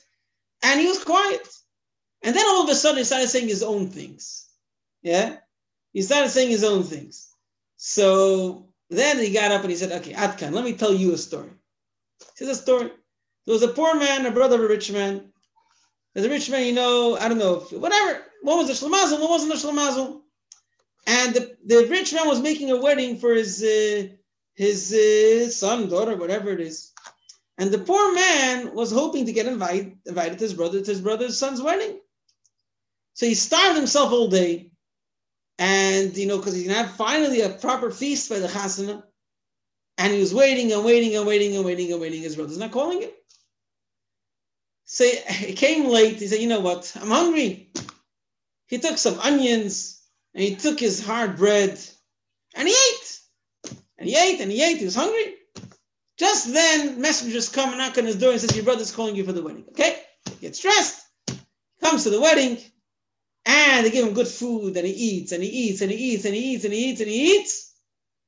and 0.61 0.79
he 0.79 0.85
was 0.85 1.03
quiet. 1.03 1.47
And 2.21 2.35
then 2.35 2.45
all 2.47 2.63
of 2.65 2.69
a 2.69 2.75
sudden, 2.75 2.99
he 2.99 3.03
started 3.03 3.29
saying 3.29 3.47
his 3.47 3.63
own 3.63 3.89
things. 3.89 4.47
Yeah, 5.01 5.37
he 5.91 6.03
started 6.03 6.29
saying 6.29 6.51
his 6.51 6.63
own 6.63 6.83
things. 6.83 7.28
So 7.81 8.67
then 8.89 9.17
he 9.17 9.31
got 9.31 9.51
up 9.51 9.61
and 9.61 9.69
he 9.69 9.75
said, 9.75 9.91
"Okay, 9.91 10.13
Atkan, 10.13 10.51
let 10.53 10.65
me 10.65 10.73
tell 10.73 10.93
you 10.93 11.13
a 11.13 11.17
story." 11.17 11.49
He 12.37 12.45
says 12.45 12.59
a 12.59 12.61
story. 12.61 12.91
There 13.45 13.53
was 13.53 13.63
a 13.63 13.69
poor 13.69 13.95
man, 13.95 14.25
a 14.25 14.31
brother 14.31 14.57
of 14.57 14.63
a 14.63 14.67
rich 14.67 14.91
man. 14.91 15.31
There's 16.13 16.27
a 16.27 16.29
rich 16.29 16.49
man, 16.49 16.65
you 16.65 16.73
know, 16.73 17.17
I 17.17 17.27
don't 17.29 17.37
know, 17.37 17.59
whatever. 17.71 18.21
One 18.43 18.57
was 18.57 18.69
a 18.69 18.73
shlemazel, 18.73 19.21
one 19.21 19.29
wasn't 19.29 19.53
a 19.53 19.55
shlemazel 19.55 20.21
and 21.09 21.33
the, 21.33 21.57
the 21.65 21.87
rich 21.89 22.13
man 22.13 22.27
was 22.27 22.41
making 22.41 22.69
a 22.71 22.79
wedding 22.79 23.17
for 23.17 23.33
his 23.33 23.63
uh, 23.63 24.07
his 24.55 24.93
uh, 24.93 25.49
son, 25.49 25.89
daughter, 25.89 26.15
whatever 26.15 26.51
it 26.51 26.59
is. 26.59 26.91
And 27.57 27.71
the 27.71 27.79
poor 27.79 28.13
man 28.13 28.73
was 28.75 28.91
hoping 28.91 29.25
to 29.25 29.33
get 29.33 29.47
invited, 29.47 29.97
invited 30.05 30.37
to 30.37 30.45
his 30.45 30.53
brother 30.53 30.81
to 30.81 30.91
his 30.91 31.01
brother's 31.01 31.37
son's 31.37 31.61
wedding. 31.61 31.99
So 33.13 33.25
he 33.25 33.33
starved 33.33 33.77
himself 33.77 34.11
all 34.11 34.27
day, 34.27 34.71
and 35.59 36.15
you 36.17 36.25
know, 36.25 36.37
because 36.37 36.55
he's 36.55 36.65
gonna 36.65 36.83
have 36.83 36.95
finally 36.95 37.41
a 37.41 37.49
proper 37.49 37.91
feast 37.91 38.29
by 38.29 38.39
the 38.39 38.47
chasana, 38.47 39.03
and 39.97 40.13
he 40.13 40.19
was 40.19 40.33
waiting 40.33 40.71
and 40.71 40.85
waiting 40.85 41.15
and 41.17 41.27
waiting 41.27 41.55
and 41.55 41.65
waiting 41.65 41.91
and 41.91 42.01
waiting. 42.01 42.21
His 42.21 42.37
brother's 42.37 42.57
not 42.57 42.71
calling 42.71 43.01
him. 43.01 43.11
So 44.85 45.03
he 45.05 45.53
came 45.53 45.87
late. 45.87 46.19
He 46.19 46.27
said, 46.27 46.39
"You 46.39 46.47
know 46.47 46.61
what? 46.61 46.91
I'm 46.99 47.09
hungry." 47.09 47.71
He 48.67 48.77
took 48.77 48.97
some 48.97 49.19
onions 49.19 50.01
and 50.33 50.43
he 50.43 50.55
took 50.55 50.79
his 50.79 51.03
hard 51.03 51.37
bread 51.37 51.79
and 52.55 52.67
he 52.67 52.73
ate. 52.73 53.19
And 53.97 54.07
he 54.07 54.15
ate 54.15 54.39
and 54.39 54.51
he 54.51 54.63
ate. 54.63 54.77
He 54.77 54.85
was 54.85 54.95
hungry. 54.95 55.35
Just 56.17 56.53
then, 56.53 57.01
messengers 57.01 57.49
come 57.49 57.69
and 57.69 57.79
knock 57.79 57.97
on 57.97 58.05
his 58.05 58.15
door 58.15 58.31
and 58.31 58.39
says, 58.39 58.55
"Your 58.55 58.63
brother's 58.63 58.91
calling 58.91 59.15
you 59.15 59.25
for 59.25 59.33
the 59.33 59.41
wedding." 59.41 59.65
Okay, 59.69 60.01
he 60.29 60.35
gets 60.47 60.59
dressed, 60.59 61.01
comes 61.81 62.03
to 62.03 62.09
the 62.09 62.21
wedding, 62.21 62.61
and 63.79 63.87
they 63.87 63.91
give 63.91 64.05
him 64.05 64.13
good 64.13 64.27
food, 64.27 64.75
and 64.75 64.85
he 64.85 64.91
eats 64.91 65.31
and 65.31 65.41
he 65.41 65.49
eats 65.49 65.81
and 65.81 65.89
he 65.89 65.97
eats 65.97 66.25
and 66.25 66.33
he 66.33 66.53
eats 66.53 66.65
and 66.65 66.73
he 66.73 66.89
eats 66.89 66.99
and 66.99 67.09
he 67.09 67.35
eats. 67.35 67.73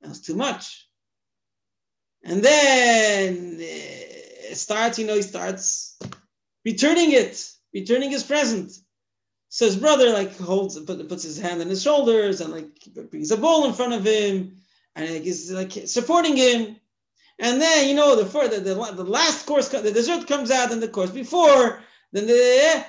That's 0.01 0.21
too 0.21 0.35
much. 0.35 0.87
And 2.23 2.41
then 2.41 3.57
eh, 3.59 4.51
it 4.51 4.55
starts, 4.55 4.97
you 4.97 5.05
know, 5.05 5.15
he 5.15 5.21
starts 5.21 5.99
returning 6.63 7.11
it, 7.11 7.45
returning 7.73 8.11
his 8.11 8.23
present. 8.23 8.71
So 9.49 9.65
his 9.65 9.75
brother 9.75 10.13
like 10.13 10.37
holds, 10.37 10.79
put, 10.79 11.09
puts 11.09 11.23
his 11.23 11.37
hand 11.37 11.59
on 11.59 11.67
his 11.67 11.83
shoulders 11.83 12.39
and 12.39 12.53
like 12.53 12.71
brings 13.09 13.31
a 13.31 13.37
bowl 13.37 13.65
in 13.65 13.73
front 13.73 13.91
of 13.91 14.05
him, 14.05 14.55
and 14.95 15.09
like, 15.09 15.23
he's 15.23 15.51
like 15.51 15.73
supporting 15.85 16.37
him. 16.37 16.77
And 17.39 17.61
then 17.61 17.89
you 17.89 17.95
know 17.95 18.15
the 18.15 18.25
further 18.25 18.61
the, 18.61 18.73
the 18.73 19.03
last 19.03 19.45
course, 19.45 19.67
the 19.67 19.91
dessert 19.91 20.27
comes 20.27 20.49
out 20.49 20.71
in 20.71 20.79
the 20.79 20.87
course 20.87 21.11
before, 21.11 21.81
then 22.13 22.27
the 22.27 22.85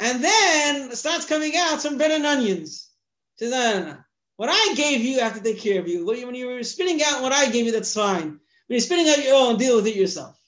and 0.00 0.24
then 0.24 0.90
starts 0.96 1.26
coming 1.26 1.52
out 1.56 1.80
some 1.80 1.98
bread 1.98 2.10
and 2.10 2.26
onions. 2.26 2.90
Says 3.36 3.52
no, 3.52 3.80
no, 3.80 3.86
no. 3.86 3.96
What 4.36 4.48
I 4.50 4.74
gave 4.74 5.02
you, 5.02 5.20
I 5.20 5.24
have 5.24 5.34
to 5.34 5.42
take 5.42 5.60
care 5.60 5.80
of 5.80 5.86
you. 5.86 6.06
When 6.06 6.34
you 6.34 6.46
were 6.46 6.62
spitting 6.62 7.00
out 7.04 7.22
what 7.22 7.32
I 7.32 7.50
gave 7.50 7.66
you, 7.66 7.72
that's 7.72 7.94
fine. 7.94 8.28
When 8.28 8.40
you're 8.68 8.80
spitting 8.80 9.08
out 9.08 9.22
your 9.22 9.36
own, 9.36 9.58
deal 9.58 9.76
with 9.76 9.86
it 9.86 9.96
yourself. 9.96 10.40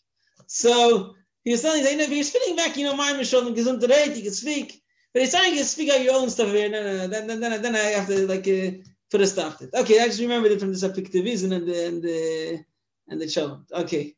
So 0.47 1.15
he 1.45 1.51
was 1.51 1.61
telling 1.61 1.85
me, 1.85 1.91
if 1.91 2.11
you're 2.11 2.25
spitting 2.25 2.57
back, 2.57 2.77
you 2.77 2.85
know, 2.85 2.97
my 2.97 3.13
Mishalom 3.13 3.55
Gesundheit, 3.55 4.17
you 4.17 4.23
can 4.23 4.33
speak. 4.33 4.83
But 5.13 5.21
he's 5.21 5.33
trying 5.33 5.55
to 5.57 5.65
speak 5.65 5.91
out 5.91 6.03
your 6.03 6.15
own 6.15 6.31
stuff 6.31 6.49
here. 6.49 6.71
No, 6.71 6.83
no, 6.83 6.97
no. 6.97 7.07
Then, 7.09 7.27
then, 7.27 7.41
then, 7.41 7.61
then 7.61 7.77
I 7.77 7.91
have 7.99 8.07
to 8.07 8.27
like 8.27 8.49
uh, 8.49 8.79
put 9.11 9.21
a 9.21 9.27
stop 9.27 9.59
to 9.59 9.65
it. 9.65 9.75
Okay, 9.75 10.01
I 10.01 10.07
just 10.07 10.21
remembered 10.21 10.53
it 10.53 10.61
from 10.61 10.73
this 10.73 10.85
Apiktivizin 10.85 11.55
and 11.55 11.69
the 11.69 11.87
and 11.87 12.03
the 12.03 12.65
and 13.09 13.21
the 13.21 13.29
Shalom. 13.29 13.67
Okay. 13.73 14.15